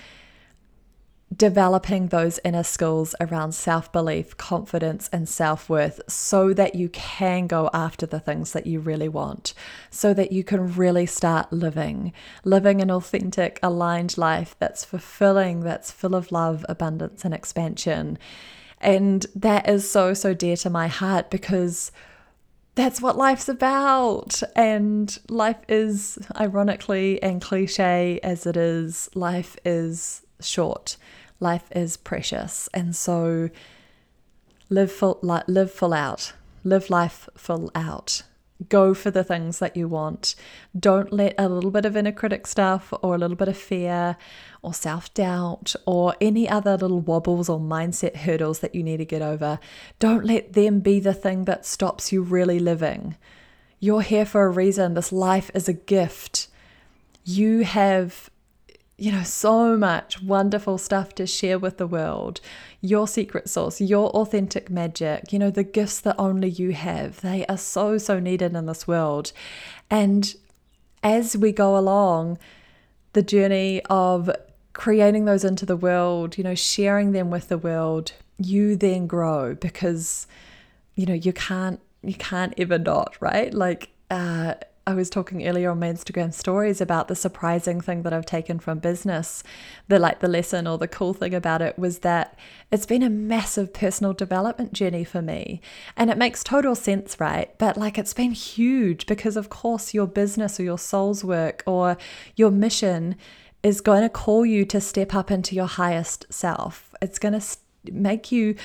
developing 1.35 2.07
those 2.07 2.39
inner 2.43 2.63
skills 2.63 3.13
around 3.19 3.53
self 3.53 3.91
belief, 3.91 4.35
confidence, 4.37 5.09
and 5.13 5.29
self 5.29 5.69
worth 5.69 6.01
so 6.07 6.53
that 6.53 6.75
you 6.75 6.89
can 6.89 7.47
go 7.47 7.69
after 7.73 8.05
the 8.05 8.19
things 8.19 8.53
that 8.53 8.65
you 8.65 8.79
really 8.79 9.09
want, 9.09 9.53
so 9.89 10.13
that 10.13 10.31
you 10.31 10.43
can 10.43 10.73
really 10.75 11.05
start 11.05 11.51
living, 11.53 12.13
living 12.43 12.81
an 12.81 12.91
authentic, 12.91 13.59
aligned 13.61 14.17
life 14.17 14.55
that's 14.59 14.83
fulfilling, 14.85 15.61
that's 15.61 15.91
full 15.91 16.15
of 16.15 16.31
love, 16.31 16.65
abundance, 16.67 17.23
and 17.23 17.33
expansion. 17.33 18.17
And 18.81 19.25
that 19.35 19.69
is 19.69 19.89
so, 19.89 20.13
so 20.13 20.33
dear 20.33 20.55
to 20.57 20.69
my 20.69 20.87
heart 20.87 21.29
because 21.29 21.91
that's 22.79 23.01
what 23.01 23.17
life's 23.17 23.49
about. 23.49 24.41
And 24.55 25.19
life 25.29 25.59
is, 25.67 26.17
ironically 26.39 27.21
and 27.21 27.41
cliche 27.41 28.21
as 28.23 28.45
it 28.45 28.55
is, 28.55 29.09
life 29.13 29.57
is 29.65 30.25
short. 30.39 30.95
Life 31.41 31.69
is 31.75 31.97
precious. 31.97 32.69
And 32.73 32.95
so 32.95 33.49
live 34.69 34.91
full, 34.91 35.19
live 35.21 35.71
full 35.71 35.93
out. 35.93 36.31
Live 36.63 36.89
life 36.89 37.27
full 37.35 37.69
out. 37.75 38.23
Go 38.67 38.93
for 38.93 39.09
the 39.09 39.23
things 39.23 39.59
that 39.59 39.77
you 39.77 39.87
want. 39.87 40.35
Don't 40.77 41.13
let 41.13 41.35
a 41.37 41.47
little 41.47 41.71
bit 41.71 41.85
of 41.85 41.95
inner 41.95 42.11
critic 42.11 42.45
stuff 42.45 42.93
or 43.01 43.15
a 43.15 43.17
little 43.17 43.37
bit 43.37 43.47
of 43.47 43.57
fear 43.57 44.17
or 44.61 44.73
self 44.73 45.13
doubt 45.13 45.75
or 45.85 46.15
any 46.19 46.49
other 46.49 46.75
little 46.75 46.99
wobbles 46.99 47.47
or 47.47 47.59
mindset 47.59 48.17
hurdles 48.17 48.59
that 48.59 48.75
you 48.75 48.83
need 48.83 48.97
to 48.97 49.05
get 49.05 49.21
over, 49.21 49.59
don't 49.99 50.25
let 50.25 50.53
them 50.53 50.81
be 50.81 50.99
the 50.99 51.13
thing 51.13 51.45
that 51.45 51.65
stops 51.65 52.11
you 52.11 52.21
really 52.21 52.59
living. 52.59 53.15
You're 53.79 54.01
here 54.01 54.25
for 54.25 54.43
a 54.43 54.49
reason. 54.49 54.93
This 54.93 55.13
life 55.13 55.49
is 55.53 55.69
a 55.69 55.73
gift. 55.73 56.49
You 57.23 57.63
have 57.63 58.29
you 58.99 59.11
know, 59.11 59.23
so 59.23 59.77
much 59.77 60.21
wonderful 60.21 60.77
stuff 60.77 61.15
to 61.15 61.25
share 61.25 61.57
with 61.57 61.77
the 61.77 61.87
world. 61.87 62.41
Your 62.81 63.07
secret 63.07 63.49
sauce, 63.49 63.79
your 63.79 64.09
authentic 64.09 64.69
magic, 64.69 65.31
you 65.31 65.39
know, 65.39 65.49
the 65.49 65.63
gifts 65.63 65.99
that 66.01 66.15
only 66.17 66.49
you 66.49 66.73
have. 66.73 67.21
They 67.21 67.45
are 67.47 67.57
so, 67.57 67.97
so 67.97 68.19
needed 68.19 68.55
in 68.55 68.65
this 68.65 68.87
world. 68.87 69.31
And 69.89 70.35
as 71.01 71.37
we 71.37 71.51
go 71.51 71.77
along 71.77 72.37
the 73.13 73.21
journey 73.21 73.81
of 73.89 74.29
creating 74.73 75.25
those 75.25 75.43
into 75.43 75.65
the 75.65 75.77
world, 75.77 76.37
you 76.37 76.43
know, 76.43 76.55
sharing 76.55 77.11
them 77.11 77.29
with 77.29 77.47
the 77.47 77.57
world, 77.57 78.13
you 78.37 78.75
then 78.75 79.07
grow 79.07 79.55
because, 79.55 80.27
you 80.95 81.05
know, 81.05 81.13
you 81.13 81.33
can't, 81.33 81.79
you 82.01 82.13
can't 82.13 82.53
ever 82.57 82.77
not, 82.77 83.17
right? 83.19 83.53
Like, 83.53 83.89
uh, 84.09 84.55
I 84.89 84.95
was 84.95 85.11
talking 85.11 85.47
earlier 85.47 85.69
on 85.69 85.79
my 85.79 85.87
Instagram 85.87 86.33
stories 86.33 86.81
about 86.81 87.07
the 87.07 87.15
surprising 87.15 87.79
thing 87.79 88.01
that 88.01 88.11
I've 88.11 88.25
taken 88.25 88.57
from 88.57 88.79
business. 88.79 89.43
The 89.87 89.99
like 89.99 90.19
the 90.19 90.27
lesson 90.27 90.65
or 90.65 90.79
the 90.79 90.87
cool 90.87 91.13
thing 91.13 91.35
about 91.35 91.61
it 91.61 91.77
was 91.77 91.99
that 91.99 92.35
it's 92.71 92.87
been 92.87 93.03
a 93.03 93.09
massive 93.09 93.71
personal 93.71 94.13
development 94.13 94.73
journey 94.73 95.03
for 95.03 95.21
me. 95.21 95.61
And 95.95 96.09
it 96.09 96.17
makes 96.17 96.43
total 96.43 96.73
sense, 96.73 97.19
right? 97.19 97.55
But 97.59 97.77
like 97.77 97.99
it's 97.99 98.15
been 98.15 98.31
huge 98.31 99.05
because 99.05 99.37
of 99.37 99.49
course 99.49 99.93
your 99.93 100.07
business 100.07 100.59
or 100.59 100.63
your 100.63 100.79
soul's 100.79 101.23
work 101.23 101.61
or 101.67 101.95
your 102.35 102.49
mission 102.49 103.15
is 103.61 103.81
going 103.81 104.01
to 104.01 104.09
call 104.09 104.43
you 104.43 104.65
to 104.65 104.81
step 104.81 105.13
up 105.13 105.29
into 105.29 105.53
your 105.53 105.67
highest 105.67 106.25
self. 106.33 106.95
It's 106.99 107.19
going 107.19 107.39
to 107.39 107.45
make 107.91 108.31
you 108.31 108.55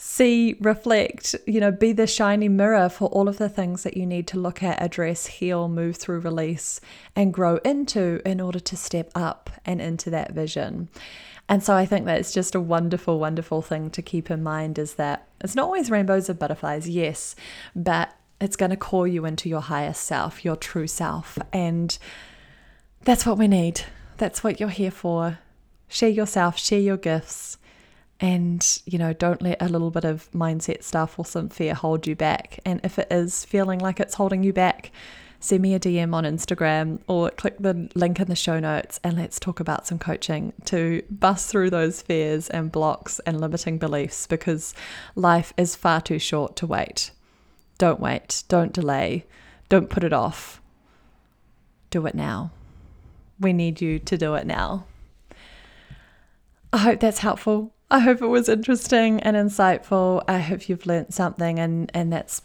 see, 0.00 0.56
reflect, 0.60 1.34
you 1.44 1.58
know, 1.58 1.72
be 1.72 1.92
the 1.92 2.06
shiny 2.06 2.48
mirror 2.48 2.88
for 2.88 3.08
all 3.08 3.28
of 3.28 3.38
the 3.38 3.48
things 3.48 3.82
that 3.82 3.96
you 3.96 4.06
need 4.06 4.28
to 4.28 4.38
look 4.38 4.62
at, 4.62 4.80
address, 4.80 5.26
heal, 5.26 5.68
move 5.68 5.96
through, 5.96 6.20
release, 6.20 6.80
and 7.16 7.34
grow 7.34 7.56
into 7.64 8.22
in 8.24 8.40
order 8.40 8.60
to 8.60 8.76
step 8.76 9.10
up 9.16 9.50
and 9.66 9.80
into 9.80 10.08
that 10.08 10.30
vision. 10.30 10.88
And 11.48 11.64
so 11.64 11.74
I 11.74 11.84
think 11.84 12.06
that's 12.06 12.32
just 12.32 12.54
a 12.54 12.60
wonderful, 12.60 13.18
wonderful 13.18 13.60
thing 13.60 13.90
to 13.90 14.00
keep 14.00 14.30
in 14.30 14.40
mind 14.40 14.78
is 14.78 14.94
that 14.94 15.26
it's 15.40 15.56
not 15.56 15.64
always 15.64 15.90
rainbows 15.90 16.28
and 16.28 16.38
butterflies, 16.38 16.88
yes, 16.88 17.34
but 17.74 18.14
it's 18.40 18.56
going 18.56 18.70
to 18.70 18.76
call 18.76 19.04
you 19.04 19.24
into 19.24 19.48
your 19.48 19.62
highest 19.62 20.04
self, 20.04 20.44
your 20.44 20.54
true 20.54 20.86
self. 20.86 21.38
And 21.52 21.98
that's 23.02 23.26
what 23.26 23.36
we 23.36 23.48
need. 23.48 23.80
That's 24.18 24.44
what 24.44 24.60
you're 24.60 24.68
here 24.68 24.92
for. 24.92 25.40
Share 25.88 26.08
yourself, 26.08 26.56
share 26.56 26.78
your 26.78 26.96
gifts 26.98 27.58
and 28.20 28.80
you 28.84 28.98
know 28.98 29.12
don't 29.12 29.42
let 29.42 29.60
a 29.62 29.68
little 29.68 29.90
bit 29.90 30.04
of 30.04 30.30
mindset 30.32 30.82
stuff 30.82 31.18
or 31.18 31.24
some 31.24 31.48
fear 31.48 31.74
hold 31.74 32.06
you 32.06 32.16
back. 32.16 32.60
And 32.64 32.80
if 32.84 32.98
it 32.98 33.08
is 33.10 33.44
feeling 33.44 33.78
like 33.78 34.00
it's 34.00 34.14
holding 34.14 34.42
you 34.42 34.52
back 34.52 34.92
send 35.40 35.62
me 35.62 35.72
a 35.72 35.78
dm 35.78 36.14
on 36.14 36.24
instagram 36.24 36.98
or 37.06 37.30
click 37.30 37.56
the 37.60 37.88
link 37.94 38.18
in 38.18 38.26
the 38.26 38.34
show 38.34 38.58
notes 38.58 38.98
and 39.04 39.16
let's 39.16 39.38
talk 39.38 39.60
about 39.60 39.86
some 39.86 39.98
coaching 39.98 40.52
to 40.64 41.00
bust 41.10 41.48
through 41.48 41.70
those 41.70 42.02
fears 42.02 42.48
and 42.50 42.72
blocks 42.72 43.20
and 43.20 43.40
limiting 43.40 43.78
beliefs 43.78 44.26
because 44.26 44.74
life 45.14 45.52
is 45.56 45.76
far 45.76 46.00
too 46.00 46.18
short 46.18 46.56
to 46.56 46.66
wait. 46.66 47.12
Don't 47.78 48.00
wait. 48.00 48.42
Don't 48.48 48.72
delay. 48.72 49.24
Don't 49.68 49.88
put 49.88 50.02
it 50.02 50.12
off. 50.12 50.60
Do 51.90 52.04
it 52.06 52.14
now. 52.14 52.50
We 53.38 53.52
need 53.52 53.80
you 53.80 54.00
to 54.00 54.18
do 54.18 54.34
it 54.34 54.46
now. 54.46 54.84
I 56.72 56.78
hope 56.78 57.00
that's 57.00 57.20
helpful. 57.20 57.72
I 57.90 58.00
hope 58.00 58.20
it 58.20 58.26
was 58.26 58.48
interesting 58.48 59.20
and 59.20 59.36
insightful. 59.36 60.22
I 60.28 60.38
hope 60.38 60.68
you've 60.68 60.86
learnt 60.86 61.14
something 61.14 61.58
and, 61.58 61.90
and 61.94 62.12
that's, 62.12 62.42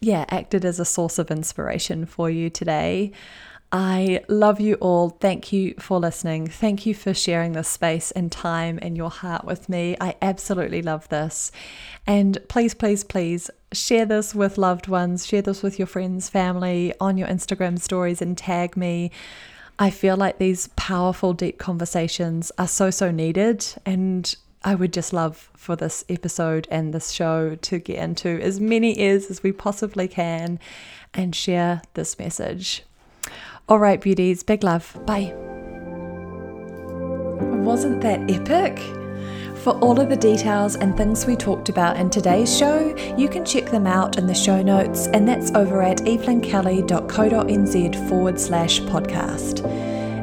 yeah, 0.00 0.24
acted 0.30 0.64
as 0.64 0.80
a 0.80 0.84
source 0.84 1.18
of 1.18 1.30
inspiration 1.30 2.06
for 2.06 2.30
you 2.30 2.48
today. 2.48 3.12
I 3.72 4.24
love 4.26 4.58
you 4.58 4.74
all. 4.76 5.10
Thank 5.10 5.52
you 5.52 5.74
for 5.78 6.00
listening. 6.00 6.48
Thank 6.48 6.86
you 6.86 6.94
for 6.94 7.14
sharing 7.14 7.52
this 7.52 7.68
space 7.68 8.10
and 8.10 8.32
time 8.32 8.78
and 8.82 8.96
your 8.96 9.10
heart 9.10 9.44
with 9.44 9.68
me. 9.68 9.96
I 10.00 10.16
absolutely 10.20 10.82
love 10.82 11.08
this. 11.08 11.52
And 12.06 12.38
please, 12.48 12.74
please, 12.74 13.04
please 13.04 13.48
share 13.72 14.06
this 14.06 14.34
with 14.34 14.58
loved 14.58 14.88
ones, 14.88 15.24
share 15.24 15.42
this 15.42 15.62
with 15.62 15.78
your 15.78 15.86
friends, 15.86 16.28
family, 16.28 16.92
on 17.00 17.16
your 17.16 17.28
Instagram 17.28 17.78
stories, 17.80 18.20
and 18.20 18.36
tag 18.36 18.76
me. 18.76 19.12
I 19.78 19.90
feel 19.90 20.16
like 20.16 20.38
these 20.38 20.68
powerful, 20.74 21.32
deep 21.32 21.58
conversations 21.58 22.50
are 22.58 22.66
so, 22.66 22.90
so 22.90 23.12
needed. 23.12 23.64
And 23.86 24.34
I 24.62 24.74
would 24.74 24.92
just 24.92 25.12
love 25.12 25.50
for 25.54 25.74
this 25.74 26.04
episode 26.08 26.68
and 26.70 26.92
this 26.92 27.12
show 27.12 27.54
to 27.54 27.78
get 27.78 27.98
into 27.98 28.40
as 28.42 28.60
many 28.60 29.00
ears 29.00 29.30
as 29.30 29.42
we 29.42 29.52
possibly 29.52 30.06
can 30.06 30.58
and 31.14 31.34
share 31.34 31.80
this 31.94 32.18
message. 32.18 32.84
All 33.68 33.78
right, 33.78 34.00
beauties, 34.00 34.42
big 34.42 34.62
love. 34.62 34.98
Bye. 35.06 35.32
Wasn't 37.40 38.02
that 38.02 38.30
epic? 38.30 38.78
For 39.62 39.72
all 39.80 40.00
of 40.00 40.08
the 40.08 40.16
details 40.16 40.76
and 40.76 40.96
things 40.96 41.26
we 41.26 41.36
talked 41.36 41.68
about 41.68 41.98
in 41.98 42.08
today's 42.08 42.56
show, 42.56 42.96
you 43.16 43.28
can 43.28 43.44
check 43.44 43.66
them 43.66 43.86
out 43.86 44.16
in 44.18 44.26
the 44.26 44.34
show 44.34 44.62
notes, 44.62 45.08
and 45.08 45.28
that's 45.28 45.50
over 45.52 45.82
at 45.82 45.98
evelynkelly.co.nz 45.98 48.08
forward 48.08 48.40
slash 48.40 48.80
podcast. 48.80 49.99